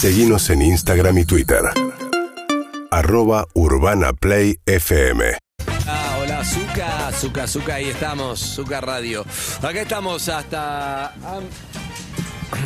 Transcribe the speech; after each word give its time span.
Seguimos 0.00 0.48
en 0.50 0.62
Instagram 0.62 1.18
y 1.18 1.24
Twitter. 1.24 1.58
Arroba 2.88 3.48
Urbana 3.54 4.12
Play 4.12 4.60
FM. 4.64 5.36
Ah, 5.88 6.18
hola, 6.22 6.44
Zuka, 6.44 7.10
Zuka, 7.10 7.48
Zuka, 7.48 7.74
ahí 7.74 7.88
estamos, 7.88 8.38
Zuka 8.38 8.80
Radio. 8.80 9.24
Acá 9.60 9.82
estamos 9.82 10.28
hasta. 10.28 11.12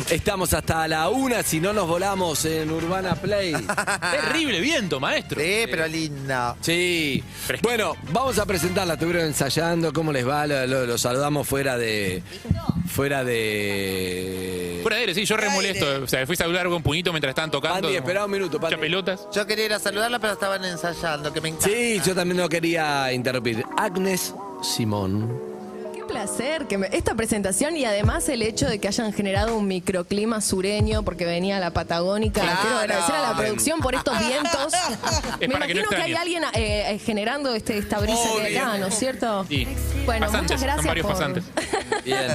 Estamos 0.09 0.53
hasta 0.53 0.87
la 0.87 1.09
una, 1.09 1.43
si 1.43 1.59
no 1.59 1.73
nos 1.73 1.87
volamos 1.87 2.43
en 2.45 2.71
Urbana 2.71 3.15
Play. 3.15 3.53
Terrible 4.11 4.59
viento, 4.59 4.99
maestro. 4.99 5.39
Sí, 5.41 5.63
pero 5.69 5.87
linda. 5.87 6.55
Sí. 6.61 7.23
Bueno, 7.61 7.95
vamos 8.11 8.37
a 8.39 8.45
presentarla. 8.45 8.93
Estuvieron 8.93 9.25
ensayando. 9.25 9.91
¿Cómo 9.93 10.11
les 10.11 10.27
va? 10.27 10.47
Lo, 10.47 10.65
lo- 10.67 10.85
lo 10.85 10.97
saludamos 10.97 11.47
fuera 11.47 11.77
de. 11.77 12.23
Fuera 12.87 13.23
de. 13.23 14.79
Fuera 14.83 14.95
de 14.97 15.01
aire, 15.01 15.13
sí, 15.15 15.25
yo 15.25 15.37
remolesto. 15.37 16.03
O 16.03 16.07
sea, 16.07 16.25
fui 16.25 16.33
a 16.33 16.37
saludar 16.37 16.67
con 16.69 16.83
puñito 16.83 17.11
mientras 17.11 17.29
estaban 17.31 17.51
tocando. 17.51 17.81
Pandi, 17.83 17.95
espera 17.95 18.25
un 18.25 18.31
minuto, 18.31 18.57
Muchas 18.59 18.71
Pandi. 18.71 18.81
pelotas. 18.85 19.27
Yo 19.33 19.45
quería 19.47 19.65
ir 19.65 19.73
a 19.73 19.79
saludarla, 19.79 20.19
pero 20.19 20.33
estaban 20.33 20.63
ensayando, 20.65 21.31
que 21.33 21.41
me 21.41 21.49
encanta. 21.49 21.67
Sí, 21.69 22.01
yo 22.05 22.13
también 22.15 22.37
no 22.37 22.49
quería 22.49 23.11
interrumpir. 23.13 23.63
Agnes 23.77 24.33
Simón. 24.61 25.52
Placer 26.13 26.67
que 26.67 26.77
me- 26.77 26.89
esta 26.91 27.15
presentación 27.15 27.75
y 27.75 27.85
además 27.85 28.29
el 28.29 28.43
hecho 28.43 28.67
de 28.69 28.77
que 28.79 28.87
hayan 28.87 29.11
generado 29.13 29.57
un 29.57 29.67
microclima 29.67 30.41
sureño 30.41 31.01
porque 31.03 31.25
venía 31.25 31.59
la 31.59 31.71
Patagónica. 31.71 32.41
Claro. 32.41 32.59
Quiero 32.61 32.77
agradecer 32.77 33.15
a 33.15 33.21
la 33.31 33.35
producción 33.35 33.79
por 33.79 33.95
estos 33.95 34.17
vientos. 34.19 34.73
me 35.39 35.47
para 35.49 35.65
que 35.65 35.73
no 35.73 35.79
imagino 35.81 35.89
que, 35.89 35.95
hay 35.95 36.13
alguien 36.13 36.43
eh, 36.53 36.91
eh, 36.93 36.99
generando 36.99 37.55
este, 37.55 37.79
esta 37.79 37.97
brisa 37.99 38.29
que 38.37 38.41
hay 38.43 38.55
acá, 38.57 38.77
¿no 38.77 38.87
es 38.87 38.95
cierto? 38.95 39.43
Sí. 39.49 39.67
Bueno, 40.05 40.27
Pasantes, 40.27 40.51
muchas 40.51 40.61
gracias 40.61 40.77
son 40.83 40.87
varios 40.87 41.05
por- 41.07 41.15
pasantes. 41.15 41.43
Bien. 42.05 42.27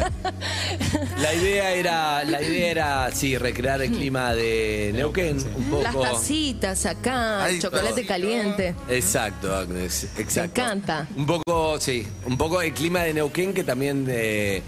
La 1.21 1.35
idea 1.35 1.73
era, 1.73 2.25
la 2.25 2.43
idea 2.43 2.71
era, 2.71 3.11
sí, 3.13 3.37
recrear 3.37 3.83
el 3.83 3.91
clima 3.93 4.35
de 4.35 4.93
Neuquén 4.95 5.39
un 5.57 5.83
Las 5.83 5.95
poco. 5.95 6.05
tacitas 6.07 6.87
acá, 6.87 7.45
Ay, 7.45 7.57
el 7.57 7.63
chocolate 7.63 8.07
caliente. 8.07 8.75
Exacto, 8.89 9.55
Agnes, 9.55 10.09
exacto. 10.17 10.61
Me 10.61 10.67
encanta. 10.67 11.07
Un 11.17 11.27
poco, 11.27 11.81
sí, 11.81 12.07
un 12.27 12.37
poco 12.39 12.63
el 12.63 12.73
clima 12.73 13.03
de 13.03 13.15
Neuquén 13.15 13.53
que 13.53 13.65
también 13.65 14.07
eh, 14.09 14.63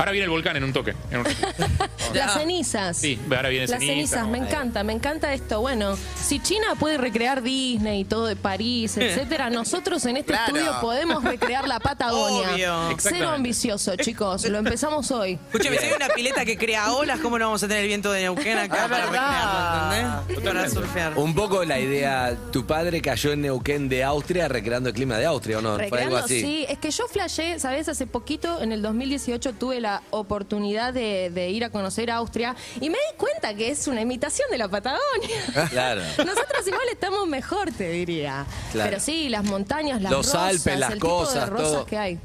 Ahora 0.00 0.12
viene 0.12 0.24
el 0.24 0.30
volcán 0.30 0.56
en 0.56 0.64
un 0.64 0.72
toque. 0.72 0.94
en 1.10 1.18
un- 1.20 1.26
Las 2.14 2.34
cenizas. 2.34 2.96
Sí, 2.96 3.18
ahora 3.30 3.48
viene 3.50 3.66
Las 3.66 3.78
ceniza. 3.78 3.92
cenizas, 4.16 4.28
me 4.28 4.38
encanta, 4.38 4.82
me 4.82 4.92
encanta 4.92 5.32
esto. 5.32 5.60
Bueno, 5.60 5.96
si 6.20 6.40
China 6.40 6.68
puede 6.78 6.98
recrear 6.98 7.42
Disney 7.42 8.00
y 8.00 8.04
todo 8.04 8.26
de 8.26 8.34
París, 8.36 8.96
etcétera, 8.96 9.50
nosotros 9.50 10.04
en 10.06 10.16
este 10.16 10.32
Claro. 10.32 10.56
estudio 10.56 10.80
podemos 10.80 11.22
recrear 11.22 11.68
la 11.68 11.78
Patagonia. 11.80 12.50
Obvio. 12.54 12.96
Cero 12.98 13.28
ambicioso, 13.30 13.94
chicos. 13.96 14.44
Lo 14.48 14.58
empezamos 14.58 15.10
hoy. 15.10 15.38
Escúchame, 15.52 15.78
si 15.78 15.84
hay 15.86 15.92
una 15.92 16.08
pileta 16.08 16.44
que 16.44 16.56
crea 16.56 16.92
olas, 16.94 17.20
¿cómo 17.20 17.38
no 17.38 17.44
vamos 17.46 17.62
a 17.62 17.68
tener 17.68 17.82
el 17.82 17.88
viento 17.88 18.10
de 18.12 18.22
Neuquén 18.22 18.58
acá 18.58 18.88
para 18.88 19.06
verdad. 19.06 19.10
recrearlo, 19.10 20.20
¿entendés? 20.28 20.52
Para 20.52 20.70
surfear. 20.70 21.18
un 21.18 21.34
poco 21.34 21.64
la 21.64 21.78
idea, 21.78 22.36
tu 22.50 22.66
padre 22.66 23.00
cayó 23.02 23.32
en 23.32 23.42
Neuquén 23.42 23.88
de 23.88 24.02
Austria 24.04 24.48
recreando 24.48 24.88
el 24.88 24.94
clima 24.94 25.16
de 25.18 25.26
Austria, 25.26 25.58
¿o 25.58 25.60
no? 25.62 25.74
Fue 25.76 25.84
algo 25.84 25.96
Recreando, 25.96 26.16
así. 26.18 26.40
sí. 26.40 26.66
Es 26.68 26.78
que 26.78 26.90
yo 26.90 27.06
flashé, 27.08 27.58
¿sabes? 27.60 27.88
Hace 27.88 28.06
poquito, 28.06 28.60
en 28.62 28.72
el 28.72 28.82
2018, 28.82 29.52
tuve 29.54 29.80
la 29.80 29.89
oportunidad 30.10 30.92
de, 30.94 31.30
de 31.30 31.50
ir 31.50 31.64
a 31.64 31.70
conocer 31.70 32.10
Austria 32.10 32.54
y 32.80 32.90
me 32.90 32.96
di 32.98 33.16
cuenta 33.16 33.54
que 33.54 33.70
es 33.70 33.86
una 33.86 34.00
imitación 34.00 34.48
de 34.50 34.58
la 34.58 34.68
Patagonia. 34.68 35.68
Claro. 35.70 36.00
Nosotros 36.18 36.66
igual 36.66 36.88
estamos 36.92 37.26
mejor, 37.28 37.70
te 37.72 37.90
diría. 37.90 38.44
Claro. 38.72 38.90
Pero 38.90 39.00
sí, 39.02 39.28
las 39.28 39.44
montañas, 39.44 40.00
las 40.02 40.10
Los 40.12 40.26
rosas, 40.26 40.42
Alpes, 40.42 40.78
las 40.78 40.90
el 40.92 40.94
tipo 40.98 41.08
cosas, 41.08 41.44
de 41.44 41.50
rosas 41.50 41.72
todo. 41.72 41.86
que 41.86 41.98
hay. 41.98 42.18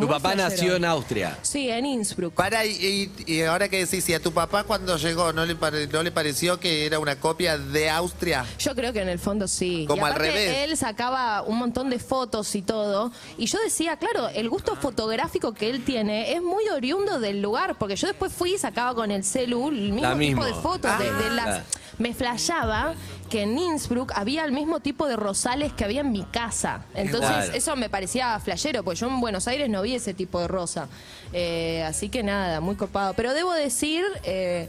Tu 0.00 0.08
papá 0.08 0.32
flashero. 0.32 0.48
nació 0.50 0.76
en 0.76 0.84
Austria. 0.84 1.38
Sí, 1.42 1.70
en 1.70 1.86
Innsbruck. 1.86 2.34
Para, 2.34 2.64
y, 2.64 3.10
y- 3.26 3.32
y 3.34 3.42
ahora 3.42 3.68
que 3.68 3.78
decís, 3.84 4.04
si 4.04 4.14
a 4.14 4.20
tu 4.20 4.32
papá 4.32 4.64
cuando 4.64 4.96
llegó 4.96 5.32
no 5.32 5.44
le, 5.44 5.54
pare- 5.56 5.86
no 5.88 6.02
le 6.02 6.10
pareció 6.12 6.58
que 6.60 6.86
era 6.86 6.98
una 6.98 7.16
copia 7.18 7.58
de 7.58 7.88
Austria. 7.90 8.44
Yo 8.58 8.74
creo 8.74 8.92
que 8.92 9.00
en 9.02 9.08
el 9.08 9.18
fondo 9.18 9.48
sí. 9.48 9.84
Como 9.88 10.02
y 10.02 10.04
al 10.04 10.12
aparte, 10.12 10.28
revés. 10.32 10.56
Él 10.70 10.76
sacaba 10.76 11.42
un 11.42 11.58
montón 11.58 11.90
de 11.90 11.98
fotos 11.98 12.54
y 12.54 12.62
todo. 12.62 13.12
Y 13.38 13.46
yo 13.46 13.58
decía, 13.64 13.96
claro, 13.96 14.28
el 14.28 14.48
gusto 14.48 14.76
fotográfico 14.76 15.52
que 15.54 15.70
él 15.70 15.84
tiene 15.84 16.32
es 16.34 16.42
muy 16.42 16.68
oriundo 16.68 17.20
del 17.20 17.40
lugar. 17.42 17.76
Porque 17.78 17.96
yo 17.96 18.06
después 18.08 18.32
fui 18.32 18.54
y 18.54 18.58
sacaba 18.58 18.94
con 18.94 19.10
el 19.10 19.24
celu 19.24 19.68
el 19.68 19.92
mismo 19.92 20.00
La 20.02 20.08
tipo 20.10 20.18
mismo. 20.18 20.44
de 20.44 20.54
fotos. 20.54 20.98
de, 20.98 21.04
de 21.12 21.26
Ah. 21.26 21.32
las, 21.34 21.62
me 21.98 22.12
flashaba 22.12 22.94
que 23.28 23.42
en 23.42 23.58
Innsbruck 23.58 24.12
había 24.14 24.44
el 24.44 24.52
mismo 24.52 24.80
tipo 24.80 25.06
de 25.08 25.16
rosales 25.16 25.72
que 25.72 25.84
había 25.84 26.00
en 26.00 26.12
mi 26.12 26.22
casa. 26.24 26.84
Entonces, 26.94 27.30
Claro. 27.30 27.52
eso 27.52 27.76
me 27.76 27.88
parecía 27.88 28.38
flashero, 28.40 28.82
porque 28.84 29.00
yo 29.00 29.08
en 29.08 29.20
Buenos 29.20 29.46
Aires 29.48 29.68
no 29.68 29.82
vi 29.82 29.94
ese 29.94 30.14
tipo 30.14 30.40
de 30.40 30.48
rosa. 30.48 30.88
Eh, 31.32 31.82
así 31.84 32.08
que 32.08 32.22
nada, 32.22 32.60
muy 32.60 32.76
copado. 32.76 33.14
Pero 33.14 33.34
debo 33.34 33.52
decir. 33.52 34.04
eh, 34.24 34.68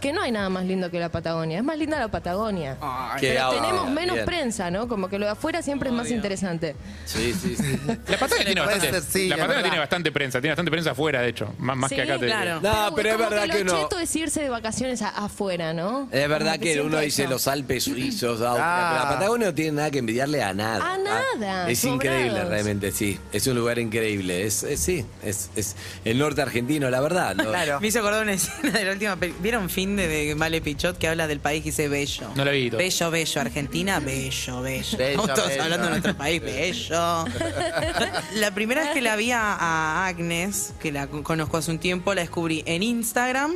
que 0.00 0.12
no 0.12 0.20
hay 0.22 0.32
nada 0.32 0.48
más 0.48 0.64
lindo 0.64 0.90
que 0.90 0.98
la 0.98 1.08
Patagonia. 1.10 1.58
Es 1.58 1.64
más 1.64 1.78
linda 1.78 1.98
la 1.98 2.08
Patagonia. 2.08 2.76
Que 3.20 3.28
Pero 3.28 3.42
Austria, 3.42 3.62
tenemos 3.70 3.90
menos 3.90 4.14
bien. 4.16 4.26
prensa, 4.26 4.70
¿no? 4.70 4.88
Como 4.88 5.08
que 5.08 5.18
lo 5.18 5.26
de 5.26 5.32
afuera 5.32 5.62
siempre 5.62 5.88
es 5.90 5.94
más 5.94 6.10
interesante. 6.10 6.76
Sí, 7.04 7.32
sí, 7.34 7.56
sí. 7.56 7.78
La 8.08 8.18
Patagonia 8.18 8.44
tiene 8.44 8.62
Puede 8.62 8.76
bastante. 8.76 9.00
ser, 9.00 9.02
sí, 9.02 9.28
la 9.28 9.34
es 9.36 9.40
Patagonia 9.40 9.46
verdad. 9.48 9.62
tiene 9.62 9.78
bastante 9.78 10.12
prensa, 10.12 10.40
tiene 10.40 10.50
bastante 10.52 10.70
prensa 10.70 10.90
afuera, 10.92 11.20
de 11.20 11.28
hecho. 11.28 11.54
Más, 11.58 11.76
más 11.76 11.88
Sí, 11.90 11.96
que 11.96 12.02
acá 12.02 12.18
te 12.18 12.26
diría. 12.26 12.40
claro. 12.42 12.60
No, 12.60 12.94
pero 12.94 13.08
es 13.10 13.16
como 13.16 13.30
verdad 13.30 13.48
que 13.54 13.64
lo 13.64 13.72
no. 13.72 13.82
cheto 13.82 13.98
es 13.98 14.16
irse 14.16 14.42
de 14.42 14.48
vacaciones 14.50 15.02
a- 15.02 15.08
afuera, 15.10 15.72
¿no? 15.72 16.08
Es 16.12 16.28
verdad 16.28 16.52
Como 16.52 16.62
que 16.64 16.80
uno 16.80 16.98
dice 16.98 17.22
eso. 17.22 17.30
los 17.30 17.48
Alpes 17.48 17.84
suizos, 17.84 18.40
Austria, 18.40 18.54
Ah. 18.64 18.90
pero 18.92 19.04
la 19.04 19.14
Patagonia 19.18 19.46
no 19.48 19.54
tiene 19.54 19.72
nada 19.72 19.90
que 19.90 19.98
envidiarle 19.98 20.42
a 20.42 20.52
nada. 20.54 20.92
A 20.94 20.98
nada, 20.98 21.70
Es 21.70 21.80
sobrados. 21.80 22.04
increíble, 22.04 22.44
realmente, 22.44 22.92
sí. 22.92 23.18
Es 23.32 23.46
un 23.46 23.56
lugar 23.56 23.78
increíble. 23.78 24.44
Es, 24.46 24.62
es- 24.62 24.80
sí, 24.80 25.04
es, 25.22 25.50
es 25.56 25.76
el 26.04 26.18
norte 26.18 26.42
argentino, 26.42 26.90
la 26.90 27.00
verdad. 27.00 27.34
¿no? 27.34 27.44
Claro. 27.56 27.80
Me 27.80 27.88
hizo 27.88 28.00
acordar 28.00 28.22
una 28.22 28.32
escena 28.32 28.70
de 28.78 28.84
la 28.84 28.92
última 28.92 29.14
¿Vieron 29.40 29.70
fin 29.70 29.85
de, 29.94 30.08
de 30.08 30.34
Vale 30.34 30.60
Pichot 30.60 30.98
que 30.98 31.06
habla 31.08 31.26
del 31.26 31.40
país 31.40 31.62
que 31.62 31.70
dice 31.70 31.88
bello? 31.88 32.28
No 32.34 32.44
la 32.44 32.50
vi 32.50 32.70
todavía. 32.70 32.88
Bello, 32.88 33.10
bello. 33.10 33.40
Argentina, 33.40 34.00
bello, 34.00 34.62
bello. 34.62 34.96
Bello, 34.98 35.10
Estamos 35.20 35.34
todos 35.34 35.48
bello. 35.48 35.62
hablando 35.62 35.84
de 35.86 35.90
nuestro 35.90 36.16
país, 36.16 36.42
bello. 36.42 37.24
la 38.34 38.54
primera 38.54 38.82
vez 38.82 38.90
que 38.90 39.00
la 39.00 39.16
vi 39.16 39.30
a, 39.32 40.06
Agnes, 40.06 40.72
que 40.80 40.92
la 40.92 41.06
con- 41.06 41.22
conozco 41.22 41.56
hace 41.56 41.70
un 41.70 41.78
tiempo, 41.78 42.14
la 42.14 42.22
descubrí 42.22 42.62
en 42.66 42.82
Instagram 42.82 43.52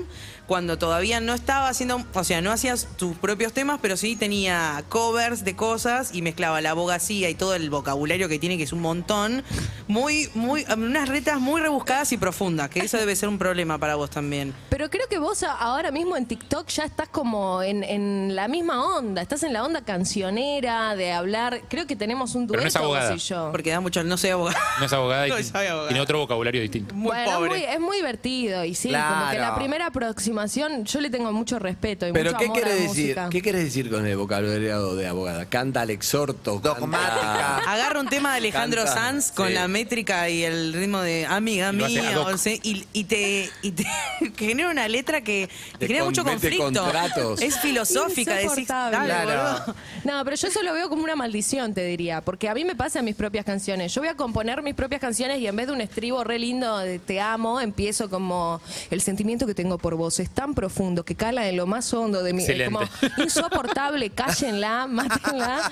cuando 0.46 0.78
todavía 0.78 1.20
no 1.20 1.32
estaba 1.32 1.68
haciendo, 1.68 2.04
o 2.12 2.24
sea, 2.24 2.40
no 2.42 2.50
hacías 2.50 2.88
tus 2.96 3.16
propios 3.16 3.52
temas, 3.52 3.78
pero 3.80 3.96
sí 3.96 4.16
tenía 4.16 4.82
covers 4.88 5.44
de 5.44 5.54
cosas 5.54 6.10
y 6.12 6.22
mezclaba 6.22 6.60
la 6.60 6.70
abogacía 6.70 7.30
y 7.30 7.34
todo 7.36 7.54
el 7.54 7.70
vocabulario 7.70 8.28
que 8.28 8.40
tiene, 8.40 8.56
que 8.56 8.64
es 8.64 8.72
un 8.72 8.80
montón. 8.80 9.44
Muy, 9.86 10.28
muy, 10.34 10.64
unas 10.76 11.08
retas 11.08 11.38
muy 11.38 11.60
rebuscadas 11.60 12.10
y 12.12 12.16
profundas, 12.16 12.68
que 12.68 12.80
eso 12.80 12.96
debe 12.96 13.14
ser 13.14 13.28
un 13.28 13.38
problema 13.38 13.78
para 13.78 13.94
vos 13.94 14.10
también. 14.10 14.52
Pero 14.80 14.88
creo 14.88 15.08
que 15.08 15.18
vos 15.18 15.42
ahora 15.42 15.90
mismo 15.90 16.16
en 16.16 16.24
TikTok 16.24 16.66
ya 16.68 16.84
estás 16.84 17.06
como 17.10 17.62
en, 17.62 17.84
en 17.84 18.34
la 18.34 18.48
misma 18.48 18.96
onda. 18.96 19.20
Estás 19.20 19.42
en 19.42 19.52
la 19.52 19.62
onda 19.62 19.82
cancionera, 19.82 20.96
de 20.96 21.12
hablar. 21.12 21.60
Creo 21.68 21.86
que 21.86 21.96
tenemos 21.96 22.34
un 22.34 22.46
Pero 22.46 22.62
dueto 22.62 22.64
no 22.64 22.68
es 22.68 22.76
abogada. 22.76 23.10
vos 23.12 23.22
y 23.22 23.28
yo. 23.28 23.48
Porque 23.52 23.68
da 23.70 23.80
mucho, 23.80 24.02
no 24.04 24.16
soy 24.16 24.30
abogada. 24.30 24.58
No 24.78 24.86
es 24.86 24.92
abogada 24.94 25.26
y 25.28 25.30
No 25.32 25.42
soy 25.42 25.66
abogada. 25.66 25.88
tiene 25.88 26.00
otro 26.00 26.18
vocabulario 26.20 26.62
distinto. 26.62 26.94
Muy 26.94 27.08
bueno, 27.08 27.30
pobre. 27.30 27.56
Es, 27.56 27.60
muy, 27.66 27.74
es 27.74 27.80
muy 27.80 27.96
divertido 27.98 28.64
y 28.64 28.74
sí, 28.74 28.88
como 28.88 29.02
que 29.30 29.36
Claro. 29.36 29.38
la 29.40 29.54
primera 29.54 29.86
aproximación 29.88 30.86
yo 30.86 31.00
le 31.02 31.10
tengo 31.10 31.30
mucho 31.30 31.58
respeto 31.58 32.08
y 32.08 32.12
Pero 32.12 32.30
mucho 32.30 32.38
¿qué 32.38 32.44
amor 32.46 32.56
a 32.56 32.60
quieres 32.62 32.74
la 32.80 32.82
decir? 32.88 33.04
música. 33.04 33.28
¿Qué 33.30 33.42
quieres 33.42 33.64
decir 33.64 33.90
con 33.90 34.06
el 34.06 34.16
vocabulario 34.16 34.94
de 34.94 35.06
abogada? 35.06 35.44
Canta 35.44 35.82
al 35.82 35.90
exhorto, 35.90 36.58
Dogmática. 36.58 37.12
canta- 37.20 37.70
Agarra 37.70 38.00
un 38.00 38.08
tema 38.08 38.30
de 38.32 38.38
Alejandro 38.38 38.84
Canta, 38.84 38.98
Sanz 38.98 39.30
con 39.32 39.48
sí. 39.48 39.52
la 39.52 39.68
métrica 39.68 40.26
y 40.30 40.42
el 40.42 40.72
ritmo 40.72 41.00
de 41.02 41.26
amiga 41.26 41.70
Y 41.70 41.76
lo 41.76 41.84
hace 41.84 41.98
ad 41.98 42.02
mía, 42.08 42.20
hoc. 42.20 42.28
o 42.34 42.38
sea, 42.38 42.54
y, 42.54 42.86
y 42.94 43.04
te, 43.04 43.50
y 43.60 43.72
te 43.72 43.84
genera 44.38 44.69
una 44.70 44.88
letra 44.88 45.20
que 45.20 45.48
Te 45.78 45.86
genera 45.86 46.04
mucho 46.04 46.24
conflicto. 46.24 46.62
contratos. 46.64 47.40
Es 47.42 47.58
filosófica, 47.60 48.34
decís, 48.34 48.50
Insoportable. 48.58 48.96
dale, 49.08 49.24
Claro. 49.24 49.60
boludo. 49.64 49.76
No, 50.04 50.24
pero 50.24 50.36
yo 50.36 50.48
eso 50.48 50.62
lo 50.62 50.72
veo 50.72 50.88
como 50.88 51.02
una 51.04 51.16
maldición, 51.16 51.74
te 51.74 51.84
diría, 51.84 52.20
porque 52.20 52.48
a 52.48 52.54
mí 52.54 52.64
me 52.64 52.74
pasa 52.74 53.00
en 53.00 53.04
mis 53.04 53.14
propias 53.16 53.44
canciones. 53.44 53.92
Yo 53.94 54.00
voy 54.00 54.08
a 54.08 54.16
componer 54.16 54.62
mis 54.62 54.74
propias 54.74 55.00
canciones 55.00 55.38
y 55.40 55.46
en 55.46 55.56
vez 55.56 55.66
de 55.66 55.72
un 55.72 55.80
estribo 55.80 56.24
re 56.24 56.38
lindo 56.38 56.78
de 56.78 56.98
te 56.98 57.20
amo, 57.20 57.60
empiezo 57.60 58.08
como 58.08 58.60
el 58.90 59.00
sentimiento 59.00 59.46
que 59.46 59.54
tengo 59.54 59.78
por 59.78 59.94
vos 59.96 60.18
es 60.20 60.30
tan 60.30 60.54
profundo 60.54 61.04
que 61.04 61.14
cala 61.14 61.48
en 61.48 61.56
lo 61.56 61.66
más 61.66 61.92
hondo 61.92 62.22
de 62.22 62.32
mí. 62.32 62.42
Es 62.42 62.48
Excelente. 62.48 62.74
como 62.74 63.14
insoportable, 63.24 64.10
cállenla, 64.10 64.86
mátenla. 64.88 65.70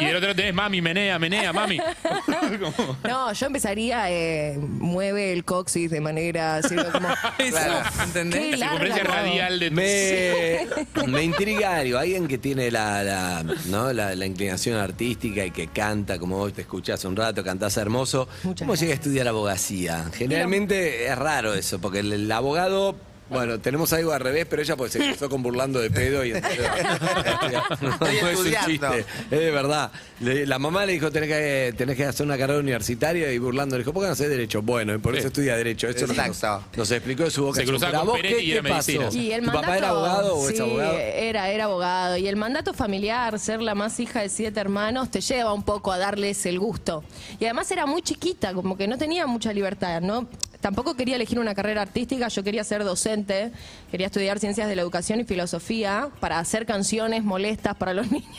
Y 0.00 0.04
del 0.06 0.16
otro 0.16 0.28
lado 0.28 0.36
tenés 0.36 0.54
mami, 0.54 0.80
menea, 0.80 1.18
menea, 1.18 1.52
mami. 1.52 1.78
Como- 2.60 2.96
No, 3.06 3.32
yo 3.32 3.46
empezaría, 3.46 4.10
eh, 4.10 4.56
mueve 4.58 5.32
el 5.32 5.44
coxis 5.44 5.90
de 5.90 6.00
manera 6.00 6.56
así 6.56 6.74
como... 6.76 7.08
Eso, 7.38 7.56
La 8.14 8.68
circunferencia 8.70 9.04
radial 9.04 9.58
de 9.58 9.70
Me, 9.70 10.66
me 11.06 11.22
intriga 11.22 11.76
algo. 11.76 11.98
Alguien 11.98 12.28
que 12.28 12.38
tiene 12.38 12.70
la, 12.70 13.02
la, 13.02 13.44
¿no? 13.66 13.92
la, 13.92 14.14
la 14.14 14.26
inclinación 14.26 14.76
artística 14.76 15.44
y 15.44 15.50
que 15.50 15.68
canta, 15.68 16.18
como 16.18 16.36
vos 16.38 16.52
te 16.52 16.62
escuchás 16.62 17.04
un 17.04 17.16
rato, 17.16 17.42
cantás 17.42 17.76
hermoso. 17.76 18.28
Muchas 18.42 18.66
¿Cómo 18.66 18.76
llega 18.76 18.92
a 18.92 18.94
estudiar 18.94 19.28
abogacía? 19.28 20.04
Generalmente 20.14 21.06
es 21.06 21.18
raro 21.18 21.54
eso, 21.54 21.80
porque 21.80 22.00
el, 22.00 22.12
el 22.12 22.30
abogado 22.32 22.96
Bueno, 23.34 23.58
tenemos 23.60 23.92
algo 23.92 24.12
al 24.12 24.20
revés, 24.20 24.46
pero 24.48 24.62
ella 24.62 24.76
pues 24.76 24.92
se 24.92 25.04
empezó 25.04 25.28
con 25.28 25.42
burlando 25.42 25.80
de 25.80 25.90
pedo 25.90 26.24
y 26.24 26.32
entonces- 26.32 26.60
no, 27.80 27.90
no 28.00 28.06
es 28.28 28.38
un 28.38 28.54
chiste, 28.66 29.04
es 29.30 29.30
de 29.30 29.50
verdad. 29.50 29.90
Le- 30.20 30.46
la 30.46 30.58
mamá 30.58 30.86
le 30.86 30.92
dijo, 30.94 31.10
tenés 31.10 31.28
que, 31.28 31.74
tenés 31.76 31.96
que 31.96 32.04
hacer 32.04 32.24
una 32.24 32.38
carrera 32.38 32.58
universitaria 32.60 33.30
y 33.32 33.38
burlando 33.38 33.76
le 33.76 33.82
dijo, 33.82 33.92
¿por 33.92 34.02
qué 34.02 34.06
no 34.08 34.12
haces 34.12 34.28
derecho? 34.28 34.62
Bueno, 34.62 34.94
y 34.94 34.98
por 34.98 35.14
eso 35.14 35.22
Sí. 35.22 35.26
estudia 35.28 35.56
derecho. 35.56 35.88
Eso 35.88 36.06
nos, 36.06 36.16
Exacto. 36.18 36.64
nos 36.76 36.90
explicó 36.90 37.24
de 37.24 37.30
su 37.30 37.44
boca. 37.44 37.60
Se 37.60 37.66
cruzaba 37.66 37.90
Pero 37.90 37.98
a 37.98 38.00
con 38.00 38.08
vos, 38.08 38.16
Peretti 38.20 38.36
¿qué, 38.36 38.42
y 38.44 38.52
era 38.52 38.62
qué 38.62 38.68
pasó? 38.68 38.92
medicina. 38.92 39.22
Y 39.22 39.32
el 39.32 39.40
¿Tu 39.40 39.46
mandato, 39.46 39.62
papá 39.66 39.76
era 39.78 39.88
abogado 39.88 40.36
o 40.36 40.48
sí, 40.48 40.54
es 40.54 40.60
abogado? 40.60 40.98
Era, 40.98 41.48
era 41.50 41.64
abogado. 41.64 42.16
Y 42.16 42.28
el 42.28 42.36
mandato 42.36 42.74
familiar, 42.74 43.38
ser 43.38 43.60
la 43.60 43.74
más 43.74 43.98
hija 44.00 44.20
de 44.22 44.28
siete 44.28 44.60
hermanos, 44.60 45.10
te 45.10 45.20
lleva 45.20 45.52
un 45.52 45.62
poco 45.62 45.92
a 45.92 45.98
darles 45.98 46.46
el 46.46 46.58
gusto. 46.58 47.02
Y 47.40 47.44
además 47.44 47.70
era 47.70 47.86
muy 47.86 48.02
chiquita, 48.02 48.52
como 48.54 48.76
que 48.76 48.86
no 48.88 48.98
tenía 48.98 49.26
mucha 49.26 49.52
libertad, 49.52 50.00
¿no? 50.00 50.28
Tampoco 50.64 50.94
quería 50.96 51.16
elegir 51.16 51.38
una 51.38 51.54
carrera 51.54 51.82
artística, 51.82 52.26
yo 52.28 52.42
quería 52.42 52.64
ser 52.64 52.84
docente, 52.84 53.52
quería 53.90 54.06
estudiar 54.06 54.38
ciencias 54.38 54.66
de 54.66 54.74
la 54.74 54.80
educación 54.80 55.20
y 55.20 55.24
filosofía 55.24 56.08
para 56.20 56.38
hacer 56.38 56.64
canciones 56.64 57.22
molestas 57.22 57.76
para 57.76 57.92
los 57.92 58.10
niños. 58.10 58.30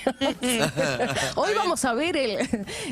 Hoy 1.36 1.54
vamos 1.56 1.86
a 1.86 1.94
ver 1.94 2.18
el... 2.18 2.38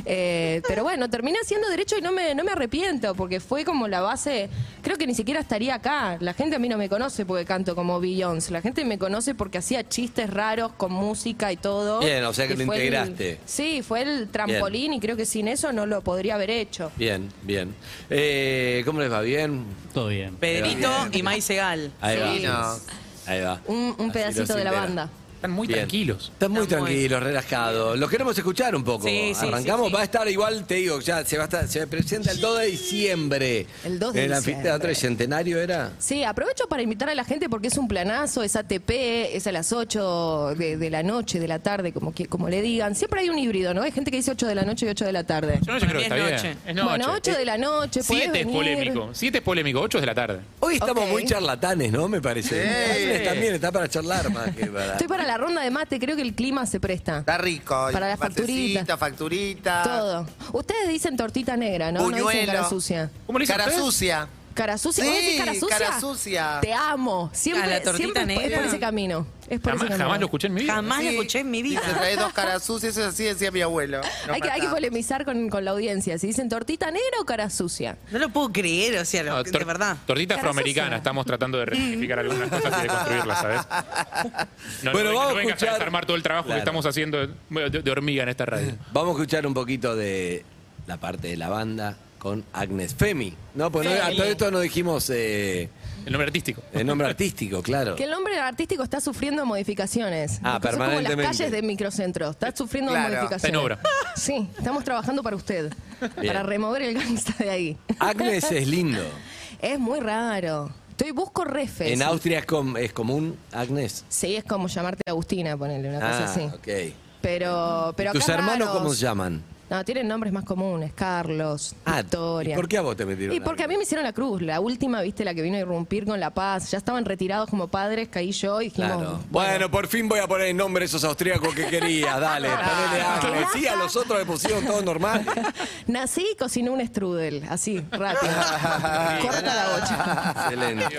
eh, 0.06 0.62
pero 0.68 0.84
bueno, 0.84 1.10
terminé 1.10 1.40
haciendo 1.42 1.68
derecho 1.68 1.98
y 1.98 2.02
no 2.02 2.12
me, 2.12 2.36
no 2.36 2.44
me 2.44 2.52
arrepiento, 2.52 3.16
porque 3.16 3.40
fue 3.40 3.66
como 3.66 3.88
la 3.88 4.02
base, 4.02 4.50
creo 4.84 5.00
que 5.00 5.08
ni 5.08 5.16
siquiera 5.16 5.40
estaría 5.40 5.74
acá. 5.74 6.18
La 6.20 6.36
gente 6.36 6.56
a 6.58 6.60
mí 6.60 6.70
no 6.70 6.78
me 6.78 6.88
conoce 6.88 7.26
porque 7.26 7.44
canto 7.44 7.74
como 7.74 8.00
Beyoncé, 8.00 8.52
la 8.52 8.62
gente 8.62 8.86
me 8.86 9.00
conoce 9.00 9.34
porque 9.34 9.58
hacía 9.58 9.90
chistes 9.90 10.30
raros 10.30 10.74
con 10.78 10.92
música 10.92 11.52
y 11.52 11.58
todo. 11.58 12.02
Bien, 12.02 12.24
o 12.26 12.34
sea 12.34 12.48
que 12.48 12.54
lo 12.54 12.62
el- 12.62 12.68
integraste. 12.68 13.40
sí, 13.48 13.82
fue 13.82 14.04
el 14.04 14.28
trampolín 14.30 14.94
y 14.94 15.00
creo 15.00 15.18
que 15.18 15.26
sin 15.26 15.48
eso 15.48 15.74
no 15.74 15.88
lo 15.88 16.02
podría 16.02 16.36
haber 16.36 16.52
hecho. 16.52 16.92
Bien, 16.98 17.30
bien. 17.42 17.74
Eh, 18.12 18.84
¿Cómo 18.86 19.00
les 19.00 19.12
va? 19.12 19.23
¿Bien? 19.24 19.66
Todo 19.94 20.08
bien. 20.08 20.36
Pedrito 20.36 20.90
y 21.12 21.24
Mai 21.24 21.42
Segal. 21.42 21.92
Ahí 22.02 22.18
va. 22.18 22.34
Sí, 22.34 22.44
no. 22.44 23.32
Ahí 23.32 23.42
va. 23.42 23.62
Un, 23.68 23.96
un 23.98 24.10
Así 24.10 24.12
pedacito 24.12 24.42
los 24.54 24.58
de 24.58 24.64
la 24.64 24.72
banda. 24.72 25.10
Están 25.44 25.56
muy 25.58 25.68
Bien. 25.68 25.80
tranquilos. 25.80 26.30
Están 26.32 26.52
muy 26.54 26.62
Están 26.62 26.80
muy- 26.80 26.90
tranquilos, 26.92 27.22
relajados. 27.24 28.00
Los 28.00 28.10
queremos 28.10 28.38
escuchar 28.38 28.74
un 28.78 28.84
poco. 28.86 29.06
Sí, 29.06 29.34
sí, 29.38 29.46
Arrancamos, 29.46 29.88
sí, 29.88 29.90
sí. 29.90 29.94
va 29.96 30.00
a 30.00 30.04
estar 30.06 30.28
igual, 30.30 30.66
te 30.66 30.76
digo, 30.76 31.02
ya 31.02 31.26
se 31.26 31.36
va 31.36 31.44
a 31.44 31.48
estar, 31.48 31.68
se 31.68 31.86
presenta 31.86 32.32
el 32.32 32.40
2 32.40 32.60
de 32.60 32.66
diciembre. 32.68 33.68
El 33.84 34.00
2 34.00 34.14
de 34.14 34.24
En 34.24 34.32
el 34.32 34.38
diciembre. 34.38 34.54
anfiteatro 34.70 34.88
de 34.88 34.96
Centenario 34.96 35.60
era. 35.60 35.92
Sí, 36.00 36.24
aprovecho 36.24 36.68
para 36.70 36.82
invitar 36.82 37.10
a 37.10 37.16
la 37.16 37.26
gente 37.26 37.50
porque 37.50 37.68
es 37.68 37.78
un 37.78 37.90
planazo, 37.90 38.42
es 38.42 38.56
ATP, 38.56 39.36
es 39.36 39.46
a 39.46 39.52
las 39.52 39.74
8 39.74 40.56
de, 40.58 40.78
de 40.78 40.90
la 40.90 41.04
noche, 41.04 41.42
de 41.42 41.48
la 41.50 41.60
tarde, 41.60 41.92
como, 41.92 42.14
que, 42.14 42.28
como 42.28 42.48
le 42.48 42.62
digan. 42.62 42.96
Siempre 42.96 43.20
hay 43.20 43.28
un 43.30 43.38
híbrido, 43.38 43.74
¿no? 43.74 43.82
Hay 43.82 43.92
gente 43.92 44.12
que 44.12 44.18
dice 44.18 44.32
8 44.32 44.48
de 44.48 44.56
la 44.56 44.64
noche 44.64 44.86
y 44.86 44.90
8 44.92 45.04
de 45.04 45.12
la 45.12 45.26
tarde. 45.26 45.60
Yo 45.62 45.74
no 45.74 45.80
yo 45.80 45.88
creo 45.88 45.98
que 46.00 46.04
está 46.04 46.16
bien. 46.16 46.28
es 46.28 46.34
noche. 46.44 46.58
Es 46.68 46.76
noche. 46.76 46.88
Bueno, 46.88 47.14
8 47.18 47.32
de 47.34 47.46
la 47.46 47.58
noche, 47.58 48.02
podés 48.02 48.06
Siete 48.24 48.40
es 48.40 48.46
venir. 48.46 48.54
polémico. 48.56 49.10
Siete 49.12 49.38
es 49.40 49.44
polémico. 49.44 49.82
Ocho 49.82 49.98
es 49.98 50.04
de 50.04 50.08
la 50.08 50.16
tarde. 50.16 50.40
Hoy 50.62 50.76
estamos 50.76 51.04
Ok. 51.04 51.10
muy 51.12 51.26
charlatanes, 51.26 51.92
¿no? 51.92 52.08
Me 52.08 52.22
parece. 52.22 52.64
Sí. 52.64 53.04
Agnes 53.04 53.24
también 53.26 53.56
está 53.56 53.74
para 53.74 53.90
charlar 53.90 54.32
más 54.32 54.56
que 54.56 54.68
para. 54.68 54.94
Estoy 54.94 55.08
para 55.10 55.26
la 55.26 55.33
ronda 55.38 55.62
de 55.62 55.72
mate, 55.72 56.00
creo 56.00 56.16
que 56.16 56.22
el 56.22 56.34
clima 56.34 56.66
se 56.66 56.80
presta. 56.80 57.20
Está 57.20 57.38
rico. 57.38 57.90
Para 57.92 58.10
la 58.10 58.18
facturita. 58.18 58.80
Matecito, 58.82 58.98
facturita. 58.98 59.84
Todo. 59.84 60.28
Ustedes 60.54 60.88
dicen 60.90 61.18
tortita 61.18 61.56
negra, 61.58 61.92
¿no? 61.92 62.02
No 62.02 62.08
dicen 62.10 62.24
Buñuelo. 62.24 62.52
cara 62.54 62.70
sucia. 62.70 63.12
¿Cómo 63.26 63.40
le 63.40 63.44
dicen 63.44 63.58
Cara 63.58 63.70
ustedes? 63.70 63.86
sucia. 63.86 64.28
¿Cara 64.54 64.78
sucia? 64.78 65.04
Sí, 65.04 65.10
¿Vos 65.10 65.20
decís 65.20 65.40
cara 65.40 65.54
sucia? 65.56 65.78
cara 65.78 66.00
sucia. 66.00 66.60
Te 66.62 66.74
amo. 66.74 67.30
Siempre, 67.34 67.64
¿A 67.64 67.68
la 67.68 67.84
tortita 67.84 67.98
siempre 67.98 68.22
es 68.22 68.28
por- 68.28 68.32
es 68.34 68.42
negra? 68.50 68.58
por 68.60 68.68
ese 68.68 68.80
camino. 68.80 69.28
Es 69.50 69.60
por 69.60 69.72
Jamás, 69.74 69.82
ese 69.84 69.90
camino. 69.90 70.06
jamás 70.06 70.20
lo 70.20 70.26
escuché 70.28 70.48
en 70.48 70.54
mi 70.54 70.62
vida. 70.62 70.74
Jamás 70.76 70.98
lo 71.04 71.10
Sí. 71.10 71.16
escuché 71.16 71.40
en 71.40 71.52
mi 71.52 71.62
vida. 71.64 71.82
Dice, 71.82 71.94
trae 71.94 72.16
dos 72.16 72.34
caras 72.34 72.64
sucias, 72.64 72.96
eso 72.98 73.08
así 73.10 73.24
decía 73.24 73.52
mi 73.52 73.62
abuelo. 73.62 73.98
Nos 74.02 74.08
Hay 74.36 74.42
que, 74.42 74.48
hay 74.50 74.54
que 74.56 74.68
mataba. 74.68 74.74
polemizar 74.76 75.26
con, 75.26 75.50
con 75.50 75.66
la 75.66 75.72
audiencia. 75.72 76.18
Si 76.18 76.28
dicen 76.28 76.50
tortita 76.50 76.92
negra 76.92 77.20
o 77.20 77.26
cara 77.26 77.50
sucia. 77.50 77.98
No 78.12 78.20
lo 78.20 78.30
puedo 78.30 78.52
creer, 78.54 79.00
o 79.00 79.06
sea, 79.06 79.24
lo- 79.24 79.32
No, 79.38 79.44
de 79.44 79.52
tor- 79.52 79.66
verdad. 79.66 79.98
Tortita 80.06 80.36
Cara 80.36 80.42
afroamericana. 80.50 80.88
sucia. 80.88 80.98
Estamos 80.98 81.26
tratando 81.26 81.58
de 81.58 81.66
rectificar 81.66 82.20
algunas 82.20 82.50
cosas 82.50 82.74
y 82.80 82.82
de 82.84 82.88
construirlas, 82.88 83.42
¿sabes? 83.42 83.62
No, 84.84 84.92
Bueno, 84.92 85.12
no, 85.12 85.18
vamos 85.18 85.34
a 85.34 85.38
vengas 85.38 85.56
escuchar- 85.56 85.74
desarmar 85.74 86.06
todo 86.06 86.16
el 86.16 86.24
trabajo 86.24 86.46
Claro. 86.46 86.58
que 86.58 86.60
estamos 86.60 86.86
haciendo 86.86 87.18
de, 87.28 87.70
de- 87.70 87.82
de 87.82 87.92
hormiga 87.92 88.24
en 88.24 88.30
esta 88.30 88.46
radio. 88.46 88.76
Vamos 88.94 89.10
a 89.10 89.12
escuchar 89.14 89.46
un 89.48 89.54
poquito 89.54 89.96
de 89.96 90.46
la 90.88 90.98
parte 90.98 91.28
de 91.30 91.38
la 91.38 91.50
banda 91.50 91.98
con 92.24 92.44
Agnes 92.54 92.96
Femi. 92.96 93.36
No, 93.54 93.70
pues 93.72 93.86
no, 93.88 93.94
a 94.04 94.10
todo 94.12 94.24
esto 94.24 94.50
no 94.50 94.60
dijimos 94.62 95.10
eh, 95.10 95.70
El 96.06 96.14
nombre 96.14 96.28
artístico. 96.28 96.64
el 96.72 96.88
nombre 96.88 97.06
artístico, 97.08 97.62
claro. 97.62 97.96
Que 97.96 98.06
el 98.06 98.12
nombre 98.12 98.40
artístico 98.40 98.82
está 98.82 99.02
sufriendo 99.02 99.46
modificaciones. 99.46 100.40
Ah, 100.42 100.54
Son 100.54 100.62
como 100.62 100.62
permanentemente. 100.62 101.24
las 101.24 101.38
calles 101.38 101.52
de 101.52 101.62
microcentro. 101.62 102.30
Está 102.30 102.56
sufriendo 102.56 102.92
Claro. 102.92 103.10
modificaciones. 103.10 103.44
Está 103.44 103.50
en 103.50 103.56
obra. 103.58 103.80
Sí, 104.16 104.48
estamos 104.58 104.84
trabajando 104.84 105.22
para 105.22 105.36
usted. 105.36 105.74
Para 106.16 106.44
remover 106.44 106.82
el 106.84 106.94
gangsta 106.94 107.34
de 107.44 107.50
ahí. 107.50 107.78
Agnes 108.00 108.50
es 108.52 108.68
lindo. 108.68 109.02
Es 109.62 109.80
muy 109.80 110.00
raro. 110.02 110.70
Estoy 110.90 111.12
busco 111.12 111.44
refes. 111.46 111.90
En 111.92 112.02
Austria 112.04 112.40
es, 112.40 112.46
com- 112.46 112.76
es 112.78 112.92
común, 112.94 113.38
Agnes. 113.54 114.04
Sí, 114.10 114.36
es 114.36 114.44
como 114.44 114.68
llamarte 114.68 115.02
Agustina, 115.10 115.56
ponerle 115.58 115.90
una 115.90 116.00
cosa 116.00 116.20
Ah, 116.26 116.32
así. 116.32 116.42
ok. 116.42 116.94
Pero, 117.22 117.94
pero 117.96 118.12
¿Tus 118.12 118.24
acá 118.24 118.34
hermanos 118.36 118.68
raros. 118.68 118.82
cómo 118.82 118.94
se 118.94 119.00
llaman? 119.02 119.42
No, 119.70 119.84
tienen 119.84 120.08
nombres 120.08 120.32
más 120.32 120.44
comunes. 120.44 120.92
Carlos, 120.94 121.76
Ah, 121.86 122.02
Victoria. 122.02 122.54
¿y 122.54 122.56
por 122.56 122.68
qué 122.68 122.78
a 122.78 122.82
vos 122.82 122.96
te 122.96 123.06
metieron 123.06 123.36
Y 123.36 123.40
porque 123.40 123.64
a 123.64 123.68
mí 123.68 123.76
me 123.78 123.84
hicieron 123.84 124.04
la 124.04 124.14
cruz. 124.14 124.42
La 124.42 124.60
última, 124.60 125.02
viste, 125.02 125.24
la 125.26 125.34
que 125.34 125.42
vino 125.42 125.56
a 125.56 125.60
irrumpir 125.62 126.06
con 126.06 126.20
La 126.20 126.30
Paz. 126.32 126.70
Ya 126.72 126.78
estaban 126.78 127.06
retirados 127.06 127.50
como 127.50 127.68
padres, 127.70 128.10
caí 128.10 128.32
yo 128.32 128.62
y 128.62 128.66
dijimos... 128.66 128.98
Claro. 128.98 129.20
Bueno, 129.32 129.72
por 129.72 129.88
fin 129.88 130.08
voy 130.08 130.20
a 130.20 130.28
poner 130.28 130.48
el 130.48 130.58
nombre 130.58 130.82
de 130.82 130.86
esos 130.88 131.04
austríacos 131.04 131.56
que 131.56 131.66
querías. 131.68 132.20
Dale, 132.20 132.50
ponele 132.50 133.02
Agnes. 133.04 133.48
Sí, 133.54 133.66
a 133.68 133.76
los 133.76 133.96
otros 133.96 134.20
le 134.20 134.26
pusieron 134.26 134.66
todo 134.66 134.82
normal. 134.82 135.26
Nací 135.88 136.26
y 136.34 136.36
cociné 136.36 136.70
un 136.70 136.86
strudel, 136.86 137.44
así, 137.50 137.80
rápido. 137.92 138.32
Corta 139.22 139.56
la 139.56 139.70
bocha. 139.74 140.34
Excelente. 140.44 140.98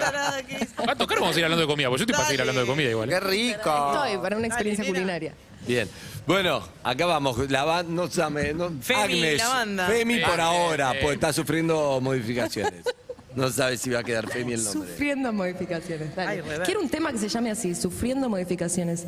Va 0.88 0.92
a 0.92 0.96
tocar 0.96 1.18
o 1.18 1.20
vamos 1.20 1.36
a 1.36 1.38
ir 1.38 1.44
hablando 1.44 1.62
de 1.62 1.70
comida. 1.70 1.88
Pues 1.88 2.00
yo 2.00 2.04
estoy 2.04 2.14
para 2.14 2.26
seguir 2.26 2.40
hablando 2.40 2.60
de 2.62 2.66
comida 2.66 2.90
igual. 2.90 3.08
Qué 3.08 3.14
¿eh? 3.14 3.20
rico. 3.20 3.92
Estoy 3.92 4.18
para 4.18 4.36
una 4.36 4.46
experiencia 4.46 4.84
culinaria. 4.86 5.34
Bien. 5.66 5.88
Bueno, 6.26 6.62
acá 6.82 7.06
vamos. 7.06 7.50
La 7.50 7.64
banda, 7.64 7.92
no, 7.92 8.08
llame, 8.08 8.54
no, 8.54 8.70
Femi, 8.80 9.02
Agnes. 9.02 9.38
la 9.38 9.48
banda. 9.48 9.86
Femi 9.86 10.18
por 10.20 10.40
Agnes, 10.40 10.40
ahora, 10.40 10.94
eh. 10.94 10.98
pues 11.02 11.14
está 11.14 11.32
sufriendo 11.32 12.00
modificaciones. 12.00 12.84
No 13.34 13.50
sabe 13.50 13.76
si 13.76 13.90
va 13.90 14.00
a 14.00 14.04
quedar 14.04 14.28
Femi 14.30 14.52
el 14.52 14.64
nombre. 14.64 14.90
Sufriendo 14.90 15.32
modificaciones. 15.32 16.14
Dale. 16.14 16.42
Ay. 16.42 16.60
Quiero 16.64 16.80
un 16.80 16.88
tema 16.88 17.10
que 17.12 17.18
se 17.18 17.28
llame 17.28 17.50
así, 17.50 17.74
Sufriendo 17.74 18.28
modificaciones. 18.28 19.06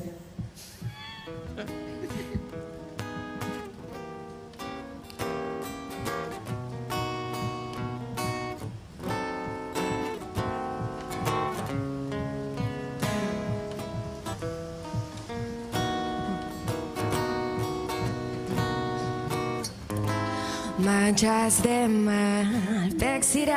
Manchas 20.87 21.63
de 21.65 21.89
malvexidad 21.89 23.57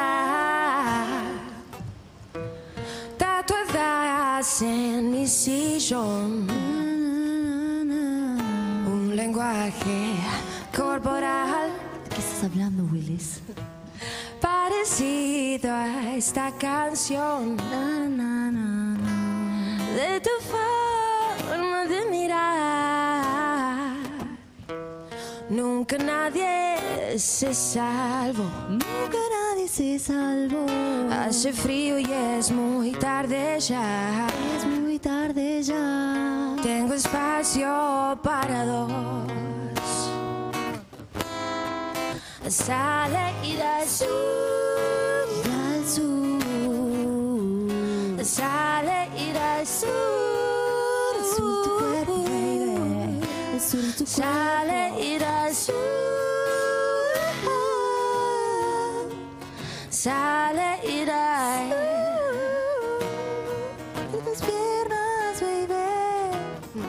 tatuadas 3.20 4.64
en 4.64 5.12
mi 5.12 5.28
sillón. 5.28 6.48
Un 8.94 9.16
lenguaje 9.16 10.16
corporal. 10.76 11.70
¿De 12.04 12.10
qué 12.10 12.20
estás 12.20 12.46
hablando, 12.46 12.84
Willis? 12.92 13.42
parecido 14.42 15.72
a 15.72 16.16
esta 16.16 16.52
canción. 16.58 17.58
De 19.96 20.20
tu 20.20 20.36
forma 20.50 21.86
de 21.86 22.06
mirar. 22.10 23.94
Nunca 25.50 25.98
nadie 25.98 26.69
se 27.18 27.54
salvó. 27.54 28.46
Nunca 28.70 29.18
nadie 29.30 29.68
se 29.68 30.00
salvó. 30.00 30.66
Hace 31.12 31.52
frío 31.54 32.00
y 32.00 32.06
es 32.12 32.52
muy 32.52 32.92
tarde 32.92 33.60
ya. 33.60 34.28
Es 34.58 34.66
muy 34.66 35.00
tarde 35.00 35.62
ya. 35.64 36.56
Tengo 36.64 36.94
espacio 36.94 38.18
para 38.24 38.66
dos. 38.66 38.92
Sale 42.48 43.34
ir 43.44 43.62
al 43.62 43.88
sur. 43.88 44.08
Al 45.46 45.86
sur. 45.88 46.40
Sale 48.26 49.10
ir 49.18 49.38
al 49.38 49.68
sur. 49.68 49.90
Al 51.16 51.26
sur 51.36 51.64
tu 51.64 51.70
cuerpo, 51.78 52.16
baby. 52.24 53.22
Al 53.54 53.62
sur 53.62 53.86
tu 53.98 54.06
Sale 54.06 54.66
cuerpo. 54.66 54.88
ir 54.88 54.89
Sale 60.02 60.80
ir 60.88 61.12
al 61.12 61.70
De 64.14 64.32
piernas, 64.48 65.42
baby. 65.42 66.84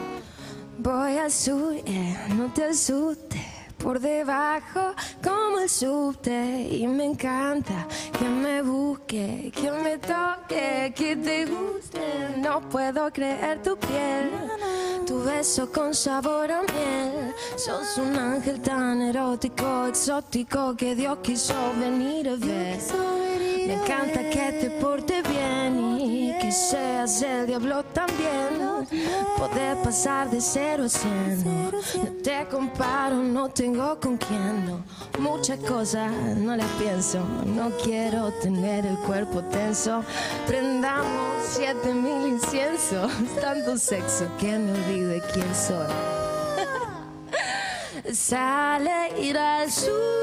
Voy 0.79 1.19
al 1.19 1.33
sur, 1.33 1.75
eh, 1.75 2.17
no 2.37 2.52
te 2.52 2.67
asustes. 2.67 3.40
por 3.79 3.99
debajo 3.99 4.95
como 5.25 5.59
el 5.59 5.69
subte 5.69 6.69
y 6.71 6.87
me 6.87 7.07
encanta 7.07 7.88
que 8.17 8.26
me 8.26 8.62
busque, 8.62 9.50
que 9.57 9.73
me 9.73 9.99
toque, 9.99 10.93
que 10.95 11.17
te 11.17 11.47
guste. 11.47 12.37
No 12.37 12.61
puedo 12.69 13.11
creer 13.11 13.61
tu 13.61 13.76
piel, 13.76 14.31
tu 15.11 15.25
beso 15.25 15.69
con 15.73 15.93
sabor 15.93 16.52
a 16.52 16.62
miel. 16.62 17.35
Sos 17.57 17.99
un 17.99 18.17
ángel 18.17 18.61
tan 18.61 19.02
erótico, 19.02 19.87
exótico 19.88 20.76
que 20.76 20.95
Dios 20.95 21.19
quiso 21.21 21.55
venir 21.81 22.29
a 22.29 22.37
ver. 22.37 22.79
Me 23.67 23.75
encanta 23.75 24.21
que 24.31 24.47
te 24.61 24.71
porte 24.81 25.21
bien 25.23 25.60
seas 26.52 27.23
el 27.23 27.47
diablo 27.47 27.85
también. 27.92 28.87
Poder 29.37 29.76
pasar 29.83 30.30
de 30.30 30.40
cero 30.40 30.85
a 30.85 30.88
cien. 30.88 31.45
No, 31.45 31.71
no 31.71 32.12
te 32.23 32.47
comparo, 32.50 33.16
no 33.16 33.49
tengo 33.49 33.99
con 34.00 34.16
quién. 34.16 34.66
No. 34.66 34.83
Muchas 35.19 35.59
cosas 35.61 36.11
no 36.37 36.57
las 36.57 36.66
pienso. 36.78 37.21
No 37.47 37.71
quiero 37.83 38.33
tener 38.42 38.87
el 38.87 38.97
cuerpo 38.99 39.42
tenso. 39.45 40.02
Prendamos 40.47 41.45
siete 41.45 41.95
mil 41.95 42.26
inciensos. 42.26 43.11
Tanto 43.40 43.76
sexo 43.76 44.26
que 44.38 44.59
me 44.59 44.73
olvide 44.73 45.23
quién 45.33 45.54
soy. 45.54 45.87
Sale 48.12 49.21
ir 49.21 49.38
al 49.38 49.71
sur. 49.71 50.21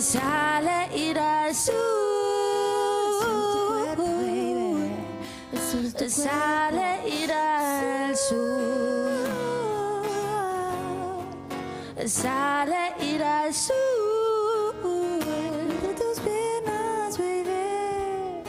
Sale 0.00 0.90
ir 0.96 1.18
al 1.18 1.54
sur. 1.54 2.03
Sale 5.96 7.08
ir 7.08 7.30
al 7.32 8.16
sur. 8.16 9.28
Sale 12.04 12.94
ir 13.00 13.22
al 13.22 13.54
sur. 13.54 13.74
De 15.82 15.94
tus 15.94 16.18
piernas, 16.20 17.16
baby. 17.16 18.42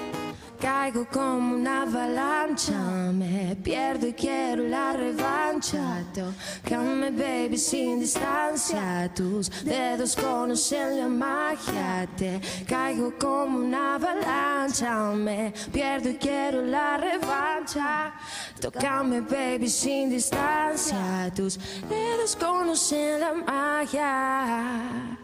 Caigo 0.59 1.05
como 1.11 1.55
una 1.55 1.83
avalancha, 1.83 3.11
me 3.13 3.55
pierdo 3.63 4.07
y 4.07 4.13
quiero 4.13 4.63
la 4.63 4.93
revancha. 4.93 5.44
Tócame, 5.55 7.11
baby, 7.11 7.57
sin 7.57 7.99
distancia. 7.99 9.09
Tus 9.15 9.49
dedos 9.63 10.15
conocen 10.15 10.99
la 10.99 11.07
magia. 11.07 12.07
Te 12.17 12.41
caigo 12.67 13.13
como 13.17 13.59
una 13.59 13.95
avalancha, 13.95 15.11
me 15.13 15.53
pierdo 15.71 16.09
y 16.09 16.17
quiero 16.17 16.61
la 16.61 16.97
revancha. 16.97 18.13
Tócame, 18.59 19.21
baby, 19.21 19.69
sin 19.69 20.09
distancia. 20.09 21.31
Tus 21.33 21.57
dedos 21.87 22.35
conocen 22.35 23.21
la 23.21 23.33
magia. 23.33 25.17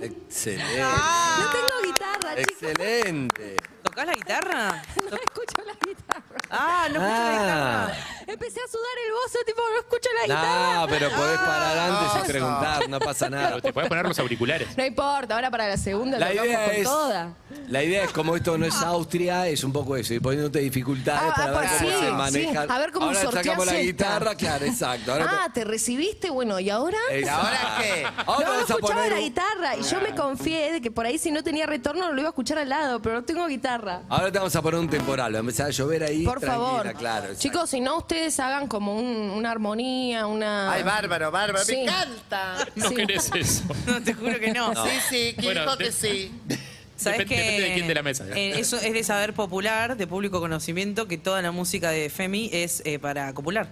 Excelente. 0.00 0.80
No 0.80 1.50
tengo 1.50 1.82
guitarra, 1.86 2.34
chicos. 2.36 2.62
Excelente. 2.62 3.56
¿Tocás 3.82 4.06
la 4.06 4.12
guitarra? 4.14 4.82
No 5.12 5.16
escucho 5.18 5.62
la 5.66 5.74
guitarra. 5.74 6.22
Ah, 6.50 6.86
no 6.90 6.94
escucho 7.00 7.00
la 7.02 7.28
Ah. 7.28 7.86
guitarra. 7.88 8.06
Empecé 8.32 8.60
a 8.60 8.68
sudar 8.70 8.96
el 9.06 9.12
bozo, 9.12 9.38
tipo, 9.44 9.60
no 9.72 9.78
escucho 9.80 10.08
la 10.20 10.22
guitarra. 10.26 10.74
No, 10.80 10.86
pero 10.88 11.10
podés 11.10 11.38
parar 11.38 11.78
antes 11.78 12.24
y 12.24 12.28
preguntar, 12.32 12.88
no 12.88 12.98
pasa 13.00 13.28
nada. 13.30 13.48
Pero 13.50 13.62
te 13.62 13.72
puedes 13.72 13.88
poner 13.88 14.06
los 14.06 14.18
auriculares. 14.18 14.76
No 14.76 14.84
importa, 14.84 15.34
ahora 15.34 15.50
para 15.50 15.68
la 15.68 15.76
segunda 15.76 16.18
La 16.18 16.28
lo 16.30 16.34
vamos 16.36 16.46
idea 16.48 16.64
con 16.64 16.74
es. 16.74 16.84
toda. 16.84 17.34
La 17.68 17.82
idea 17.82 18.04
es 18.04 18.12
como 18.12 18.36
esto 18.36 18.56
no 18.56 18.64
es 18.66 18.74
Austria, 18.76 19.48
es 19.48 19.64
un 19.64 19.72
poco 19.72 19.96
eso, 19.96 20.14
y 20.14 20.20
poniéndote 20.20 20.60
dificultades 20.60 21.32
Ah, 21.32 21.34
para 21.34 21.50
ver 21.60 21.68
ah, 21.68 21.76
cómo 21.78 21.90
sí, 21.90 21.96
se 21.98 22.06
sí. 22.06 22.12
maneja. 22.12 22.62
A 22.62 22.78
ver 22.78 22.92
cómo 22.92 23.06
Ahora 23.06 23.20
sacamos 23.20 23.66
la 23.66 23.72
esta. 23.72 23.82
guitarra, 23.84 24.34
claro, 24.34 24.64
exacto. 24.64 25.12
Ahora 25.12 25.30
Ah, 25.44 25.48
¿te 25.52 25.64
recibiste? 25.64 26.30
Bueno, 26.30 26.58
¿y 26.60 26.70
ahora? 26.70 26.98
Exacto. 27.10 27.48
¿Y 27.50 27.56
ahora 27.56 27.82
qué? 27.82 28.06
Ahora 28.26 28.46
no, 28.46 28.52
no 28.54 28.58
a 28.58 28.62
escuchaba 28.62 28.78
poner 28.94 29.10
la 29.10 29.16
un- 29.18 29.22
guitarra 29.24 29.76
y 29.76 29.82
yo 29.82 30.00
me 30.00 30.14
confié 30.14 30.72
de 30.72 30.80
que 30.80 30.90
por 30.90 31.06
ahí 31.06 31.18
si 31.18 31.30
no 31.30 31.42
tenía 31.42 31.66
retorno 31.66 32.10
lo 32.12 32.18
iba 32.20 32.28
a 32.28 32.30
escuchar 32.30 32.58
al 32.58 32.68
lado, 32.68 33.00
pero 33.02 33.16
no 33.16 33.24
tengo 33.24 33.46
guitarra. 33.76 34.02
Ahora 34.08 34.30
te 34.32 34.38
vamos 34.38 34.54
a 34.56 34.62
poner 34.62 34.80
un 34.80 34.88
temporal, 34.88 35.32
va 35.34 35.38
a 35.38 35.40
empezar 35.40 35.66
a 35.66 35.70
llover 35.70 36.02
ahí. 36.04 36.24
Por 36.24 36.40
tranquila, 36.40 36.64
favor. 36.66 36.94
claro. 36.94 37.24
exacto. 37.24 37.40
Chicos, 37.42 37.70
si 37.70 37.80
no, 37.80 37.98
ustedes 37.98 38.38
hagan 38.40 38.66
como 38.68 38.96
un- 38.96 39.30
una 39.30 39.50
armonía, 39.50 40.26
una... 40.26 40.72
Ay, 40.72 40.82
bárbaro, 40.82 41.30
bárbaro. 41.30 41.64
Sí. 41.64 41.72
Me 41.76 41.82
encanta. 41.84 42.56
No 42.76 42.88
Sí. 42.88 42.94
querés 42.94 43.30
eso. 43.34 43.62
No, 43.86 44.02
te 44.02 44.14
juro 44.14 44.38
que 44.38 44.52
no. 44.52 44.74
Sí, 44.74 44.90
sí, 45.08 45.34
¿quién 45.34 45.44
Bueno, 45.46 45.62
dijo 45.62 45.76
que 45.78 45.92
sí? 45.92 46.32
¿Sabes 46.96 47.18
Depende- 47.20 47.28
que 47.28 47.36
depende 47.42 47.62
de 47.68 47.74
quién 47.74 47.88
de 47.88 47.94
la 47.94 48.02
mesa. 48.02 48.24
eh, 48.34 48.54
eso 48.60 48.76
es 48.76 48.92
de 48.92 49.02
saber 49.02 49.34
popular, 49.34 49.96
de 49.96 50.06
público 50.06 50.38
conocimiento, 50.40 51.08
que 51.08 51.18
toda 51.18 51.42
la 51.42 51.50
música 51.50 51.90
de 51.90 52.08
Femi 52.10 52.48
es 52.52 52.80
eh, 52.84 52.98
para 53.00 53.32
copular. 53.34 53.68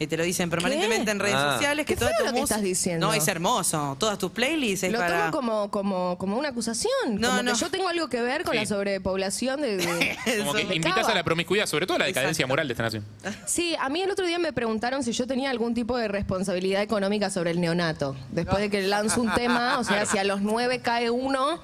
Eh, 0.00 0.06
te 0.06 0.16
lo 0.16 0.24
dicen 0.24 0.48
permanentemente 0.48 1.10
en 1.10 1.18
redes 1.20 1.34
Ah. 1.36 1.52
sociales. 1.52 1.84
Que 1.84 1.92
Qué 1.94 1.98
toda 1.98 2.10
feo 2.12 2.20
tu 2.20 2.24
lo 2.24 2.32
que 2.32 2.40
música- 2.40 2.54
estás 2.56 2.64
diciendo. 2.64 3.06
No, 3.06 3.12
es 3.12 3.28
hermoso. 3.28 3.96
Todas 3.98 4.16
tus 4.18 4.30
playlists 4.32 4.84
es 4.84 4.92
Lo 4.92 4.98
para... 4.98 5.30
tomo 5.30 5.30
como, 5.30 5.70
como, 5.70 6.16
como 6.18 6.38
una 6.38 6.48
acusación. 6.48 6.90
No, 7.18 7.28
como 7.28 7.42
no. 7.42 7.52
que 7.52 7.58
yo 7.58 7.70
tengo 7.70 7.86
algo 7.86 8.08
que 8.08 8.22
ver 8.22 8.42
con 8.44 8.54
Sí. 8.54 8.60
la 8.60 8.66
sobrepoblación 8.66 9.60
de... 9.60 9.76
de- 9.76 10.16
Como 10.38 10.54
que 10.54 10.62
invitas 10.62 11.06
a 11.06 11.14
la 11.14 11.22
promiscuidad, 11.22 11.66
sobre 11.66 11.86
todo 11.86 11.96
a 11.96 11.98
la 12.00 12.06
decadencia 12.06 12.46
moral 12.46 12.66
de 12.66 12.72
esta 12.72 12.82
nación. 12.84 13.04
Sí, 13.46 13.76
a 13.78 13.90
mí 13.90 14.00
el 14.00 14.10
otro 14.10 14.24
día 14.26 14.38
me 14.38 14.54
preguntaron 14.54 15.04
si 15.04 15.12
yo 15.12 15.26
tenía 15.26 15.50
algún 15.50 15.74
tipo 15.74 15.98
de 15.98 16.08
responsabilidad 16.08 16.80
económica 16.80 17.28
sobre 17.28 17.50
el 17.50 17.60
neonato. 17.60 18.16
Después 18.30 18.62
de 18.62 18.70
que 18.70 18.80
lanzo 18.80 19.20
un 19.20 19.30
tema, 19.34 19.78
o 19.78 19.84
sea, 19.84 20.06
si 20.06 20.16
a 20.16 20.24
los 20.24 20.40
nueve 20.40 20.80
cae 20.80 21.10
uno, 21.10 21.60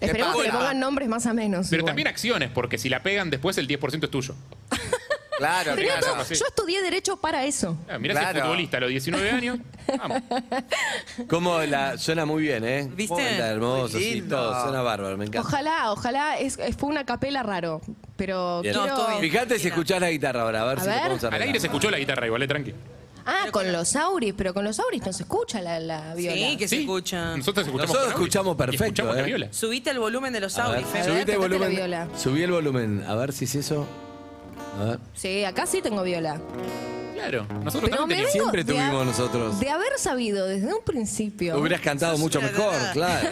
esperemos 0.00 0.36
que 0.36 0.44
le 0.44 0.50
pongan 0.52 0.78
nombres 0.78 1.08
más 1.08 1.26
o 1.26 1.34
menos. 1.34 1.66
Pero 1.70 1.80
igual. 1.80 1.90
también 1.90 2.06
acciones, 2.06 2.50
porque 2.54 2.78
si 2.78 2.88
la 2.88 3.02
pegan 3.02 3.30
después 3.30 3.58
el 3.58 3.66
10% 3.66 4.04
es 4.04 4.10
tuyo. 4.12 4.36
Claro, 5.38 5.74
Tenía 5.74 5.98
claro. 5.98 6.14
todo- 6.16 6.24
sí. 6.24 6.34
yo 6.34 6.46
estudié 6.46 6.82
Derecho 6.82 7.16
para 7.16 7.44
eso. 7.44 7.76
Ah, 7.88 7.98
mirá 7.98 8.14
si 8.14 8.20
Claro. 8.20 8.38
es 8.38 8.44
futbolista 8.44 8.76
a 8.76 8.80
los 8.80 8.90
19 8.90 9.30
años. 9.30 9.58
Vamos. 9.98 10.22
Cómo 11.28 11.58
la, 11.60 11.98
suena 11.98 12.24
muy 12.24 12.42
bien, 12.42 12.64
¿eh? 12.64 12.88
¿Viste? 12.94 13.30
Está 13.32 13.48
hermoso, 13.48 13.94
Muy 13.94 14.02
sí, 14.02 14.14
lindo. 14.14 14.36
todo, 14.36 14.62
suena 14.62 14.82
bárbaro, 14.82 15.16
me 15.16 15.26
encanta. 15.26 15.46
Ojalá, 15.48 15.92
ojalá, 15.92 16.38
es, 16.38 16.58
es- 16.58 16.76
fue 16.76 16.88
una 16.88 17.04
capela 17.04 17.42
raro, 17.42 17.80
pero 18.16 18.62
Bien. 18.62 18.74
No, 18.74 18.82
quiero... 18.82 19.08
bien. 19.08 19.20
Fíjate 19.20 19.58
si 19.58 19.68
escuchás 19.68 20.00
la 20.00 20.10
guitarra 20.10 20.42
ahora, 20.42 20.62
a 20.62 20.64
ver 20.66 20.78
A 20.78 20.82
si 20.82 20.86
ver. 20.88 20.98
podemos 20.98 21.22
Al 21.24 21.28
arreglar. 21.28 21.46
aire 21.48 21.60
se 21.60 21.66
escuchó 21.66 21.90
la 21.90 21.98
guitarra 21.98 22.26
igual, 22.26 22.42
eh, 22.42 22.48
tranqui. 22.48 22.74
Ah, 23.26 23.46
con 23.52 23.72
los 23.72 23.96
auris, 23.96 24.34
pero 24.36 24.52
con 24.52 24.64
los 24.64 24.78
auris 24.78 25.02
no 25.06 25.12
se 25.12 25.22
escucha 25.22 25.62
la, 25.62 25.80
la 25.80 26.14
viola. 26.14 26.36
Sí, 26.36 26.56
que 26.58 26.68
se 26.68 26.76
Sí. 26.76 26.82
escucha. 26.82 27.36
Nosotros 27.38 27.66
escuchamos, 27.66 27.88
Nosotros 27.88 28.04
con 28.04 28.12
audio. 28.12 28.24
escuchamos 28.26 28.54
Y 28.54 28.58
perfecto, 28.58 28.84
escuchamos 28.84 29.16
la 29.16 29.22
¿eh? 29.22 29.24
viola. 29.24 29.48
Subite 29.50 29.90
el 29.90 29.98
volumen 29.98 30.32
de 30.34 30.40
los 30.40 30.58
A 30.58 30.68
ver, 30.68 30.84
auris, 30.84 30.88
subite 30.90 31.00
el 31.00 31.06
tocate 31.24 31.32
la 31.32 31.38
volumen. 31.38 31.70
viola. 31.70 32.08
Subí 32.18 32.42
el 32.42 32.50
volumen, 32.50 33.04
a 33.08 33.14
ver 33.14 33.32
si 33.32 33.46
es 33.46 33.54
eso. 33.54 33.86
A 34.78 34.84
ver. 34.84 34.98
Sí, 35.14 35.44
acá 35.44 35.66
sí 35.66 35.80
tengo 35.82 36.02
viola. 36.02 36.40
Claro, 37.14 37.46
nosotros 37.64 37.90
Pero 37.90 37.96
también 38.02 38.24
me 38.24 38.30
Siempre 38.30 38.64
de 38.64 38.72
tuvimos 38.72 39.06
nosotros. 39.06 39.60
De 39.60 39.70
haber 39.70 39.98
sabido 39.98 40.46
desde 40.46 40.74
un 40.74 40.82
principio. 40.84 41.58
Hubieras 41.58 41.80
cantado 41.80 42.18
mucho 42.18 42.40
mejor, 42.40 42.74
claro. 42.92 43.28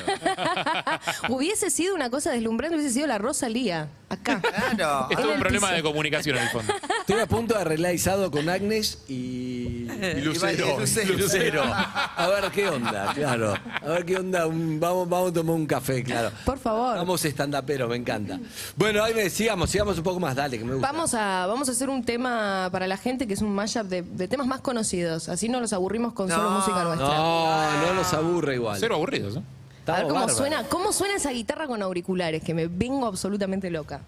hubiese 1.29 1.69
sido 1.69 1.95
una 1.95 2.09
cosa 2.09 2.31
deslumbrante, 2.31 2.77
hubiese 2.77 2.95
sido 2.95 3.07
la 3.07 3.19
Rosalía, 3.19 3.89
acá. 4.09 4.41
Claro. 4.41 5.09
Es 5.11 5.17
todo 5.17 5.33
un 5.33 5.41
problema 5.41 5.69
piso. 5.69 5.77
de 5.77 5.83
comunicación 5.83 6.37
en 6.37 6.45
el 6.45 6.49
fondo. 6.51 6.73
Estoy 7.01 7.21
a 7.21 7.27
punto 7.27 7.55
de 7.55 7.61
arreglar 7.61 7.93
con 8.31 8.49
Agnes 8.49 9.03
y 9.09 9.82
Lucero. 10.25 10.77
Y 10.77 10.81
Lucero. 10.81 11.15
Lucero. 11.17 11.63
A 11.65 12.29
ver 12.29 12.51
qué 12.51 12.69
onda, 12.69 13.13
claro. 13.15 13.55
A 13.83 13.89
ver 13.89 14.05
qué 14.05 14.17
onda. 14.17 14.47
un- 14.47 14.79
vamos, 14.81 15.09
vamos 15.09 15.31
a 15.31 15.35
tomar 15.35 15.55
un 15.57 15.67
café, 15.67 16.03
claro. 16.03 16.31
Por 16.45 16.59
favor. 16.59 16.97
Vamos 16.97 17.25
stand-upero, 17.25 17.89
me 17.89 17.97
encanta. 17.97 18.39
Bueno, 18.77 19.03
Agnes, 19.05 19.33
sigamos, 19.33 19.71
sigamos 19.71 19.97
un 19.99 20.05
poco 20.05 20.21
más, 20.21 20.35
dale, 20.35 20.59
que 20.59 20.65
me 20.65 20.75
gusta. 20.75 20.91
Vamos 20.93 21.15
a, 21.15 21.47
vamos 21.47 21.69
a 21.69 21.73
hacer 21.73 21.89
un 21.89 22.05
tema 22.05 22.69
para 22.73 22.87
la 22.87 22.97
gente 22.97 23.27
que 23.27 23.35
es 23.35 23.43
un 23.43 23.55
mashup 23.55 23.85
de, 23.87 24.03
de 24.03 24.29
temas 24.29 24.47
más 24.47 24.61
conocidos. 24.61 25.29
Así 25.29 25.49
no 25.49 25.61
los 25.61 25.73
aburrimos 25.73 26.13
con 26.13 26.29
solo 26.29 26.45
No. 26.45 26.51
música 26.59 26.83
nuestra. 26.85 27.07
No, 27.09 27.83
no 27.87 27.95
nos 27.95 28.13
aburre 28.13 28.55
igual. 28.57 28.77
Cero 28.81 28.97
aburridos, 28.97 29.37
¿eh? 29.37 29.43
a 29.87 29.93
ver 29.95 30.03
cómo 30.03 30.15
bárbaros. 30.15 30.37
suena, 30.37 30.65
cómo 30.69 30.93
suena 30.93 31.17
esa 31.17 31.31
guitarra 31.31 31.67
con 31.67 31.83
auriculares, 31.83 32.43
que 32.43 32.55
me 32.55 32.69
vengo 32.69 33.07
absolutamente 33.07 33.69
loca. 33.71 34.01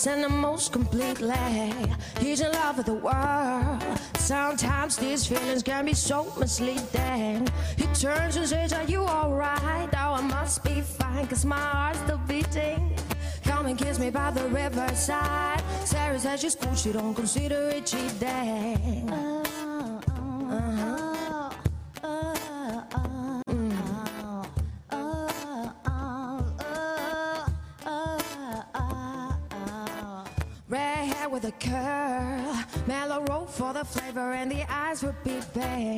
Once 0.00 0.06
and 0.06 0.24
the 0.24 0.28
most 0.28 0.72
complete 0.72 1.00
completely. 1.18 1.94
He's 2.20 2.40
in 2.40 2.52
love 2.52 2.78
with 2.78 2.86
the 2.86 2.94
world. 2.94 3.82
Sometimes 4.16 4.96
these 4.96 5.26
feelings 5.26 5.62
can 5.62 5.84
be 5.84 5.94
so 5.94 6.32
misleading. 6.38 7.48
He 7.76 7.86
turns 7.94 8.36
and 8.36 8.48
says, 8.48 8.72
Are 8.72 8.84
you 8.84 9.00
alright? 9.00 9.88
Oh, 9.92 10.14
I 10.14 10.22
must 10.22 10.64
be 10.64 10.80
fine, 10.80 11.26
cause 11.26 11.44
my 11.44 11.58
heart's 11.58 11.98
still 12.00 12.20
beating. 12.26 12.94
Come 13.44 13.66
and 13.66 13.78
kiss 13.78 13.98
me 13.98 14.10
by 14.10 14.30
the 14.30 14.48
riverside. 14.48 15.62
Sarah 15.84 16.18
says 16.18 16.40
she's 16.40 16.54
cool, 16.54 16.74
she 16.74 16.92
don't 16.92 17.14
consider 17.14 17.68
it 17.68 17.86
cheating. 17.86 19.39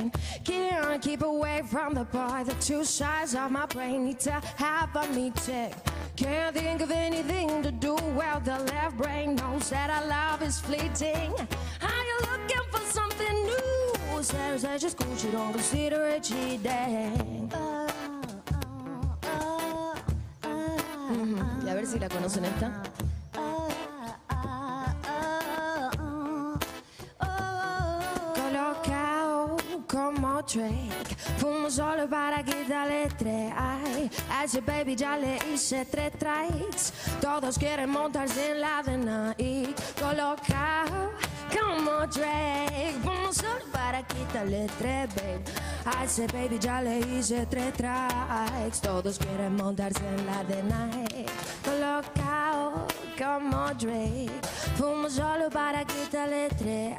Pain. 0.03 0.13
Can't 0.45 1.03
keep 1.03 1.23
away 1.23 1.63
from 1.71 1.95
the 1.95 2.05
boy. 2.05 2.45
The 2.45 2.55
two 2.55 2.85
sides 2.85 3.35
of 3.35 3.51
my 3.51 3.67
brain 3.67 4.05
need 4.05 4.21
to 4.21 4.33
have 4.57 4.95
a 4.97 5.07
meeting. 5.09 5.73
Can't 6.17 6.55
think 6.55 6.81
of 6.81 6.91
anything 6.91 7.63
to 7.63 7.71
do. 7.71 7.95
Well, 8.17 8.41
the 8.41 8.59
left 8.59 8.97
brain 8.97 9.37
knows 9.37 9.71
that 9.71 9.91
our 9.91 10.07
love 10.07 10.43
is 10.43 10.61
fleeting. 10.61 11.33
Are 11.83 12.05
you 12.11 12.19
looking 12.31 12.67
for 12.71 12.81
something 12.81 13.35
new? 13.45 14.23
Sarah 14.23 14.57
says 14.57 14.81
just 14.81 14.97
cool, 14.99 15.17
you 15.17 15.33
don't 15.33 15.53
consider 15.53 16.05
it 16.07 16.23
cheating. 16.23 17.51
Uh, 17.53 17.91
uh, 19.25 19.95
uh, 20.45 20.77
mm-hmm. 21.11 21.67
Y 21.67 21.71
a 21.71 21.75
ver 21.75 21.87
si 21.87 21.99
la 21.99 22.09
conocen 22.09 22.45
esta. 22.45 22.83
Como 29.93 30.41
Drake. 30.43 31.15
Fumo 31.37 31.71
solo 31.71 32.09
para 32.09 32.43
quitarle 32.43 33.09
tres 33.19 33.53
Ay, 33.55 34.11
a 34.31 34.45
ese 34.45 34.63
baby 34.63 34.97
ya 34.97 35.19
le 35.19 35.39
hice 35.53 35.85
tres 35.85 36.13
trikes 36.19 36.93
Todos 37.21 37.59
quieren 37.59 37.91
montarse 37.91 38.53
en 38.53 38.61
la 38.61 38.83
de 38.83 38.97
Nike 38.97 39.75
Colocado 40.01 41.13
como 41.53 42.07
Drake. 42.07 42.97
Fumo 43.03 43.33
solo 43.33 43.65
para 43.71 44.03
quitarle 44.07 44.67
tres, 44.79 45.09
babe. 45.15 45.45
A 45.85 46.05
ese 46.05 46.27
baby 46.29 46.59
ya 46.59 46.81
le 46.81 47.01
hice 47.01 47.45
tres 47.47 47.75
trikes 47.75 48.81
Todos 48.81 49.19
quieren 49.19 49.57
montarse 49.57 50.03
en 50.09 50.27
la 50.27 50.43
de 50.45 50.63
Nike 50.63 51.27
Colocado 51.63 52.42
como 53.23 53.73
Drake 53.75 54.31
Fumo 54.77 55.09
solo 55.09 55.49
para 55.51 55.85
quitarle 55.85 56.49
tres. 56.59 56.97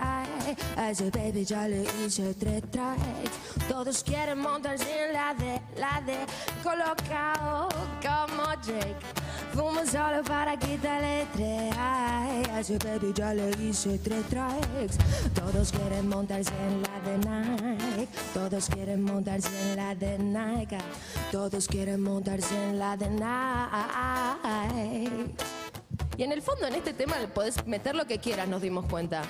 A 0.78 0.90
ese 0.90 1.10
baby 1.10 1.44
ya 1.44 1.68
le 1.68 1.84
hice 2.06 2.34
tres 2.36 2.62
trikes 2.72 3.32
Todos 3.68 4.04
quieren 4.04 4.40
montarse 4.40 5.06
en 5.06 5.14
la 5.14 5.34
de, 5.34 5.62
la 5.78 6.02
de 6.06 6.18
Colocado 6.64 7.68
como 8.02 8.44
Drake 8.66 8.96
Fumo 9.54 9.86
solo 9.86 10.24
para 10.24 10.58
quitarle 10.58 11.28
tres. 11.34 11.74
A 11.78 12.60
ese 12.60 12.78
baby 12.78 13.14
ya 13.14 13.34
le 13.34 13.50
hice 13.62 14.00
tres 14.00 14.24
trikes 14.30 14.98
Todos 15.34 15.72
quieren 15.72 16.08
montarse 16.08 16.54
en 16.68 16.82
la 16.84 17.00
de 17.02 17.18
Nike. 17.18 18.08
Todos 18.34 18.70
quieren 18.70 19.04
montarse 19.04 19.50
en 19.62 19.76
la 19.76 19.96
de 19.96 20.18
Nike. 20.20 20.78
Todos 21.32 21.68
quieren 21.68 22.02
montarse 22.02 22.56
en 22.56 22.80
la 22.80 22.96
de 22.96 23.10
Nike 23.10 24.14
Y 26.18 26.24
en 26.24 26.32
el 26.32 26.42
fondo, 26.42 26.68
en 26.68 26.76
este 26.76 26.94
tema, 26.94 27.16
podés 27.34 27.66
meter 27.66 27.96
lo 27.96 28.06
que 28.06 28.20
quieras, 28.20 28.48
nos 28.48 28.62
dimos 28.62 28.86
cuenta. 28.86 29.24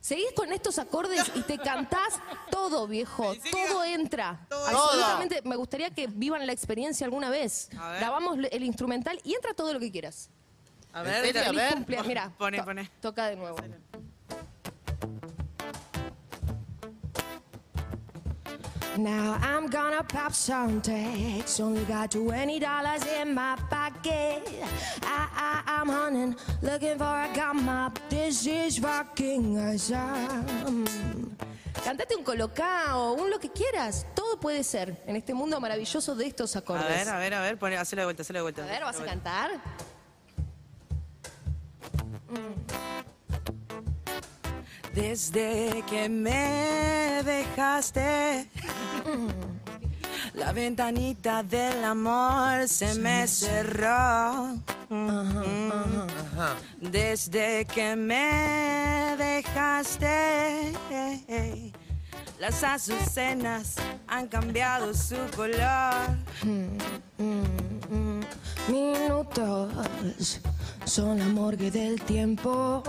Seguís 0.00 0.32
con 0.34 0.52
estos 0.52 0.80
acordes 0.80 1.30
y 1.36 1.42
te 1.42 1.58
cantás 1.58 2.18
todo, 2.50 2.88
viejo. 2.88 3.34
Todo 3.52 3.84
entra. 3.84 4.46
Absolutamente. 4.50 5.42
Me 5.44 5.54
gustaría 5.54 5.90
que 5.90 6.08
vivan 6.08 6.44
la 6.44 6.52
experiencia 6.52 7.04
alguna 7.04 7.30
vez. 7.30 7.68
Grabamos 7.98 8.36
el 8.50 8.64
instrumental 8.64 9.20
y 9.22 9.34
entra 9.34 9.54
todo 9.54 9.72
lo 9.72 9.78
que 9.78 9.92
quieras. 9.92 10.28
A 10.92 11.00
¿En 11.00 11.04
ver? 11.06 11.38
A 11.38 11.52
ver. 11.52 11.72
cumpleaños. 11.74 12.06
Mira, 12.08 12.32
Pone, 12.36 12.58
to- 12.58 12.64
pone. 12.64 12.90
Toca 13.00 13.26
de 13.28 13.36
nuevo. 13.36 13.56
Now 18.98 19.38
I'm 19.42 19.68
gonna 19.68 20.02
pop 20.02 20.32
some 20.32 20.80
tags. 20.82 21.58
Only 21.60 21.84
got 21.84 22.10
twenty 22.10 22.60
dollars 22.60 23.02
in 23.06 23.34
my 23.34 23.56
pocket. 23.70 24.42
I, 25.02 25.28
I, 25.34 25.62
I'm 25.66 25.88
hunting, 25.88 26.36
looking 26.60 26.98
for 26.98 27.04
a 27.04 27.28
up. 27.68 27.98
This 28.10 28.46
is 28.46 28.78
fucking 28.78 29.58
awesome. 29.58 30.84
Cantate 31.82 32.14
un 32.14 32.22
colocao, 32.22 33.14
un 33.14 33.30
lo 33.30 33.38
que 33.38 33.50
quieras. 33.50 34.04
Todo 34.14 34.38
puede 34.38 34.62
ser 34.62 35.02
en 35.06 35.16
este 35.16 35.32
mundo 35.32 35.58
maravilloso 35.58 36.14
de 36.14 36.26
estos 36.26 36.54
a 36.54 36.58
acordes. 36.60 36.86
ver, 36.86 37.08
a 37.08 37.18
ver, 37.18 37.34
a 37.34 37.40
ver, 37.40 37.58
pone, 37.58 37.76
hacelo 37.78 38.02
de 38.02 38.06
vuelta, 38.06 38.22
hacelo 38.22 38.40
de 38.40 38.42
vuelta. 38.42 38.62
A 38.62 38.66
ver, 38.66 38.82
¿vas 38.82 39.00
a 39.00 39.04
cantar? 39.04 39.50
Desde 44.94 45.82
que 45.88 46.08
me 46.08 47.22
dejaste, 47.24 48.46
la 50.34 50.52
ventanita 50.52 51.42
del 51.42 51.82
amor 51.82 52.68
se 52.68 52.94
me 52.96 53.26
cerró. 53.26 54.58
Desde 56.78 57.64
que 57.64 57.96
me 57.96 59.16
dejaste, 59.16 60.72
las 62.38 62.62
azucenas 62.62 63.76
han 64.06 64.28
cambiado 64.28 64.92
su 64.92 65.16
color. 65.34 66.18
Minutos 68.68 69.72
son 70.84 71.18
la 71.18 71.26
morgue 71.26 71.70
del 71.70 72.00
tiempo. 72.02 72.82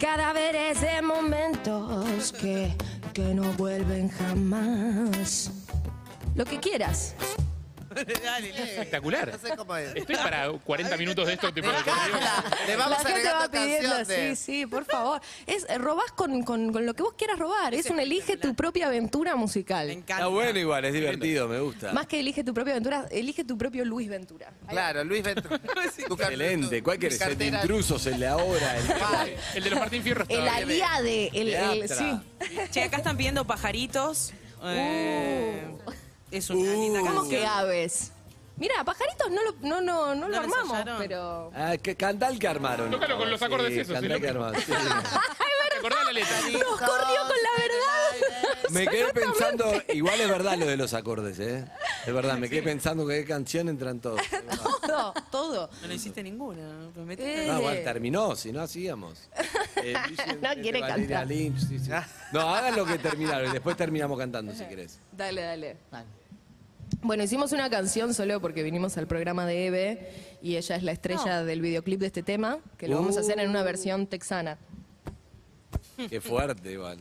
Cadáveres 0.00 0.80
de 0.80 1.02
momentos 1.02 2.32
que, 2.32 2.74
que 3.12 3.34
no 3.34 3.44
vuelven 3.54 4.08
jamás. 4.08 5.50
Lo 6.34 6.44
que 6.44 6.58
quieras. 6.58 7.14
Espectacular. 8.64 9.32
No 9.32 9.38
sé 9.48 9.56
cómo 9.56 9.76
es. 9.76 9.94
Estoy 9.94 10.16
para 10.16 10.50
40 10.50 10.96
minutos 10.96 11.26
de 11.26 11.34
esto. 11.34 11.52
Tipo, 11.52 11.68
de 11.68 11.74
Le 12.66 12.76
vamos 12.76 13.02
la 13.02 13.10
gente 13.10 13.28
va 13.28 13.48
pidiendo, 13.50 14.04
sí, 14.04 14.36
sí, 14.36 14.66
por 14.66 14.84
favor. 14.84 15.20
Es, 15.46 15.66
eh, 15.68 15.78
robás 15.78 16.12
con, 16.12 16.42
con- 16.42 16.72
con 16.72 16.86
lo 16.86 16.94
que 16.94 17.02
vos 17.02 17.14
quieras 17.16 17.38
robar. 17.38 17.74
Es 17.74 17.90
un 17.90 18.00
elige 18.00 18.36
tu 18.36 18.54
propia 18.54 18.86
aventura 18.86 19.32
Me 19.34 19.40
musical. 19.40 19.90
encanta. 19.90 20.14
Está 20.14 20.26
bueno 20.28 20.58
igual, 20.58 20.84
es 20.84 20.92
divertido, 20.92 21.48
me 21.48 21.60
gusta. 21.60 21.92
Más 21.92 22.06
que 22.06 22.20
elige 22.20 22.44
tu 22.44 22.52
propia 22.54 22.72
aventura, 22.74 23.06
elige 23.10 23.44
tu 23.44 23.56
propio 23.58 23.84
Luis 23.84 24.08
Ventura. 24.08 24.52
Claro, 24.68 25.04
Luis 25.04 25.22
Ventura. 25.22 25.58
Tu 26.08 26.16
car- 26.16 26.32
Excelente. 26.32 26.82
¿Cuál 26.82 26.98
querés? 26.98 27.20
El 27.20 27.38
de 27.38 27.46
cartera- 27.50 27.60
intrusos, 27.62 28.06
el 28.06 28.18
de 28.20 28.26
ahora. 28.26 28.76
El 28.78 29.36
El 29.56 29.64
de 29.64 29.70
los 29.70 29.78
Martín 29.78 30.02
Fierro 30.02 30.24
El 30.28 30.38
estaba 30.40 30.58
bien. 30.60 30.82
aliade, 30.82 31.30
el, 31.32 31.48
el- 31.54 31.88
sí. 31.88 32.20
Che, 32.70 32.82
acá 32.82 32.98
están 32.98 33.16
pidiendo 33.16 33.46
pajaritos. 33.46 34.32
Eh, 34.64 35.62
es 36.38 36.50
una 36.50 36.72
linda 36.72 37.00
¿Cómo 37.00 37.20
canción. 37.20 37.40
que 37.40 37.46
aves? 37.46 38.10
Mira, 38.56 38.84
pajaritos 38.84 39.30
no 39.32 39.42
lo, 39.42 39.52
no, 39.62 39.80
no, 39.80 40.14
no 40.14 40.14
¿No 40.14 40.28
lo 40.28 40.36
armamos, 40.38 40.64
ensayaron? 40.78 40.98
pero. 40.98 41.50
Ah, 41.56 41.76
que 41.76 41.96
canta 41.96 42.28
el 42.28 42.38
que 42.38 42.46
armaron. 42.46 42.90
Tócalo 42.90 43.18
con 43.18 43.28
los 43.30 43.42
acordes 43.42 43.72
Sí, 43.74 43.80
esos, 43.80 43.92
canta 43.94 44.06
sí, 44.08 44.12
el 44.14 44.20
que 44.20 44.32
lo- 44.32 44.44
armaron. 44.44 44.60
sí. 44.60 44.72
¿Te 44.72 45.76
acordás 45.78 46.04
la 46.04 46.12
letra? 46.12 46.40
Nos 46.52 46.78
corrió 46.80 47.20
con 47.26 47.36
la 47.42 47.52
verdad. 47.58 48.70
Me 48.70 48.86
quedé 48.86 49.12
pensando, 49.12 49.72
igual 49.92 50.20
es 50.20 50.28
verdad 50.28 50.56
lo 50.56 50.66
de 50.66 50.76
los 50.76 50.94
acordes, 50.94 51.38
¿eh? 51.40 51.64
Es 52.06 52.14
verdad, 52.14 52.38
me 52.38 52.48
quedé 52.48 52.62
pensando 52.62 53.06
que 53.06 53.14
qué 53.16 53.24
canción 53.24 53.68
entran 53.68 53.98
todos. 54.00 54.20
todo, 54.86 55.12
todo. 55.32 55.70
No 55.82 55.88
le 55.88 55.94
hiciste 55.96 56.22
ninguna. 56.22 56.62
Eh. 57.18 57.46
No, 57.50 57.58
igual 57.58 57.82
terminó, 57.82 58.36
si 58.36 58.52
no 58.52 58.60
hacíamos. 58.62 59.18
Eh, 59.76 59.92
No 60.40 60.48
quiere 60.62 60.80
Valeria 60.80 60.86
cantar. 61.08 61.26
Lynch, 61.26 61.58
sí, 61.58 61.78
sí. 61.78 61.90
No, 62.32 62.40
hagan 62.54 62.74
lo 62.76 62.86
que 62.86 62.96
terminaron 62.96 63.50
y 63.50 63.52
después 63.52 63.76
terminamos 63.76 64.16
cantando 64.18 64.54
si 64.54 64.64
querés. 64.64 64.98
Dale, 65.12 65.42
dale. 65.42 65.76
Bueno, 67.02 67.22
hicimos 67.22 67.52
una 67.52 67.68
canción 67.68 68.14
solo 68.14 68.40
porque 68.40 68.62
vinimos 68.62 68.96
al 68.96 69.06
programa 69.06 69.46
de 69.46 69.66
Eve 69.66 70.38
y 70.42 70.56
ella 70.56 70.76
es 70.76 70.82
la 70.82 70.92
estrella 70.92 71.44
del 71.44 71.60
videoclip 71.60 72.00
de 72.00 72.06
este 72.06 72.22
tema, 72.22 72.58
que 72.78 72.88
lo 72.88 72.96
vamos 72.96 73.16
a 73.16 73.20
hacer 73.20 73.38
en 73.40 73.50
una 73.50 73.62
versión 73.62 74.06
texana. 74.06 74.58
Qué 76.08 76.20
fuerte, 76.20 76.72
igual. 76.72 76.98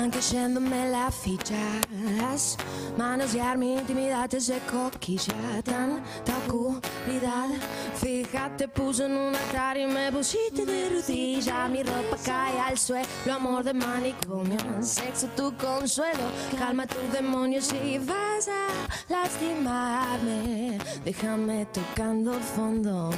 Van 0.00 0.10
cayéndome 0.10 0.90
las 0.90 1.14
fichas, 1.14 2.56
manosear 2.96 3.58
mi 3.58 3.74
intimidad 3.74 4.30
desde 4.30 4.58
coquilla, 4.60 5.60
tanta 5.62 6.38
oscuridad. 6.38 7.50
Fíjate, 7.96 8.66
puse 8.68 9.04
en 9.04 9.12
un 9.12 9.34
altar 9.36 9.76
y 9.76 9.86
me 9.86 10.10
pusiste 10.10 10.64
de 10.64 10.88
rodillas. 10.88 11.68
Mi 11.68 11.82
ropa 11.82 12.16
cae 12.24 12.58
al 12.60 12.78
suelo, 12.78 13.06
amor 13.30 13.62
de 13.62 13.74
manicomio, 13.74 14.58
sexo 14.80 15.26
tu 15.36 15.54
consuelo. 15.58 16.24
Calma 16.58 16.86
tus 16.86 17.12
demonios 17.12 17.66
si 17.66 17.98
vas 17.98 18.48
a 18.48 18.68
lastimarme. 19.12 20.78
Déjame 21.04 21.66
tocando 21.66 22.32
fondo. 22.40 23.10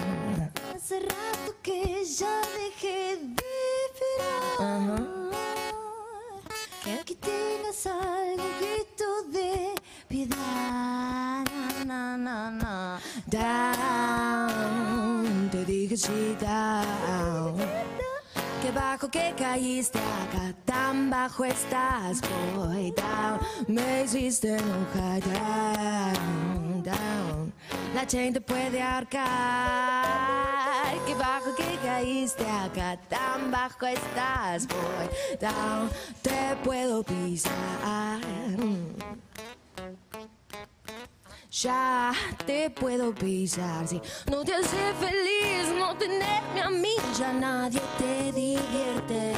Hace 0.75 0.99
rato 0.99 1.55
que 1.63 2.05
ya 2.05 2.41
dejé 2.59 3.19
de 3.23 3.45
esperar 3.87 5.12
que 7.05 7.15
tengas 7.15 7.87
algún 7.87 8.53
grito 8.61 9.23
de 9.33 9.75
piedad. 10.09 11.45
Na, 11.87 12.17
na, 12.17 12.51
na. 12.51 13.01
Down, 13.27 14.69
te 15.51 15.65
dije 15.65 15.97
sí, 15.97 16.37
down. 16.41 17.57
Qué 18.63 18.71
bajo 18.71 19.09
que 19.11 19.35
caíste 19.37 19.99
acá, 19.99 20.55
tan 20.65 21.11
bajo 21.11 21.45
estás, 21.45 22.21
boy, 22.55 22.93
down. 22.93 23.41
Me 23.67 24.05
hiciste 24.05 24.57
enojar, 24.57 25.21
down, 25.21 26.83
down. 26.83 27.53
La 27.95 28.07
chain 28.07 28.33
te 28.33 28.41
puede 28.41 28.81
arcar. 28.81 30.62
Qué 31.07 31.15
bajo 31.15 31.55
que 31.57 31.79
caíste 31.85 32.47
acá, 32.49 32.97
tan 33.09 33.51
bajo 33.51 33.87
estás, 33.87 34.67
boy, 34.67 35.09
down. 35.41 35.91
Te 36.23 36.57
puedo 36.65 37.03
pisar. 37.03 38.21
Ya 41.51 42.13
te 42.47 42.71
puedo 42.71 43.15
pisar 43.15 43.87
si 43.87 44.01
no 44.31 44.43
te 44.43 44.55
hace 44.55 44.95
feliz 44.99 45.69
no 45.79 45.95
tenerme 45.97 46.63
a 46.63 46.71
mí. 46.71 46.95
Ya 47.19 47.33
nadie 47.33 47.81
te 47.99 48.33
divierte, 48.33 49.35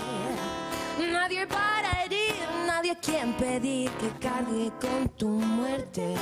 nadie 1.13 1.45
para 1.47 2.05
herir, 2.05 2.37
nadie 2.69 2.93
a 2.93 3.01
quien 3.01 3.33
pedir 3.37 3.91
que 3.93 4.11
cargue 4.21 4.71
con 4.81 5.09
tu 5.17 5.29
muerte. 5.29 6.15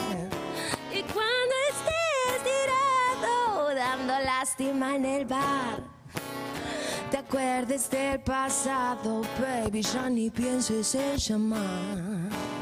Lástima 4.06 4.96
en 4.96 5.04
el 5.04 5.24
bar. 5.24 5.80
Te 7.10 7.18
acuerdes 7.18 7.90
del 7.90 8.20
pasado, 8.20 9.22
baby, 9.40 9.82
ya 9.82 10.08
ni 10.08 10.30
pienses 10.30 10.94
en 10.94 11.16
llamar 11.16 12.52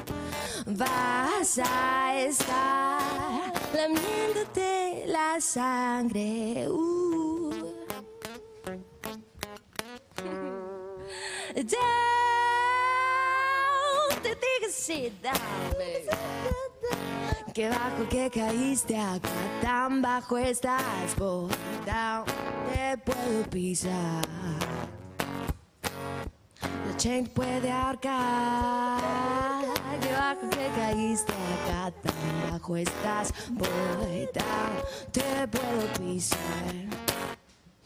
vas 0.66 1.58
a 1.58 2.14
estar 2.16 3.52
lamiéndote 3.74 5.04
la 5.06 5.40
sangre. 5.40 6.68
Uh. 6.68 7.50
Te 14.22 14.34
dije 14.34 14.70
sit 14.70 15.22
down. 15.22 15.40
Qué 17.54 17.68
bajo 17.68 18.08
que 18.08 18.30
caíste 18.30 18.96
acá, 18.96 19.28
tan 19.60 20.00
bajo 20.00 20.38
estás, 20.38 21.16
boy. 21.16 21.50
Down, 21.84 22.24
te 22.72 22.96
puedo 22.98 23.42
pisar. 23.50 24.24
La 26.62 26.96
chain 26.96 27.26
puede 27.26 27.72
arcar. 27.72 29.00
Qué 30.00 30.12
bajo 30.12 30.48
que 30.48 30.70
caíste 30.76 31.32
acá, 31.32 31.90
tan 32.02 32.50
bajo 32.52 32.76
estás, 32.76 33.34
boy, 33.50 34.28
down. 34.32 34.76
Te 35.10 35.48
puedo 35.48 35.92
pisar. 35.98 36.38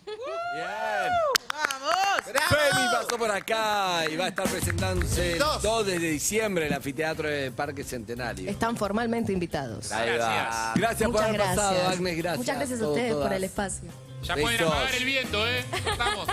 Bien. 0.05 1.11
¡Vamos! 1.51 2.23
Femi 2.49 2.85
pasó 2.93 3.14
por 3.27 3.35
acá 3.35 4.05
y 4.11 4.17
va 4.17 4.27
a 4.27 4.29
estar 4.29 4.47
presentándose 4.47 5.33
el 5.35 5.39
Dos. 5.39 5.63
2 5.63 5.87
de 5.87 5.99
diciembre 5.99 6.67
en 6.67 6.73
el 6.73 6.77
anfiteatro 6.77 7.27
de 7.27 7.51
Parque 7.51 7.83
Centenario. 7.83 8.51
Están 8.51 8.77
formalmente 8.77 9.33
invitados. 9.33 9.91
Ahí 9.93 10.11
va. 10.11 10.15
Gracias. 10.17 10.75
Gracias 10.75 11.03
por 11.05 11.13
Muchas 11.13 11.29
haber 11.29 11.37
gracias. 11.41 11.57
pasado, 11.57 11.89
Agnes. 11.89 12.17
Gracias. 12.19 12.39
Muchas 12.39 12.57
gracias 12.57 12.81
a 12.83 12.89
ustedes 12.89 13.13
por 13.13 13.23
todas. 13.23 13.33
el 13.37 13.45
espacio. 13.45 13.89
Ya 14.23 14.35
pueden 14.35 14.59
Besos. 14.59 14.73
apagar 14.73 14.95
el 14.95 15.05
viento, 15.07 15.49
¿eh? 15.49 15.65
Estamos. 15.73 16.29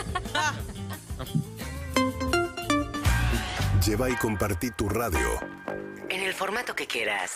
Lleva 3.87 4.09
y 4.09 4.15
compartí 4.15 4.71
tu 4.71 4.89
radio. 4.89 5.39
En 6.09 6.23
el 6.23 6.33
formato 6.33 6.75
que 6.75 6.87
quieras. 6.87 7.31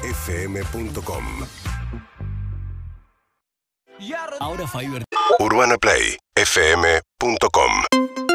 UrbanaPlayFM.com 0.00 1.69
Ahora 4.40 4.66
Fiverr. 4.66 5.04
UrbanaPlayFM.com 5.38 8.29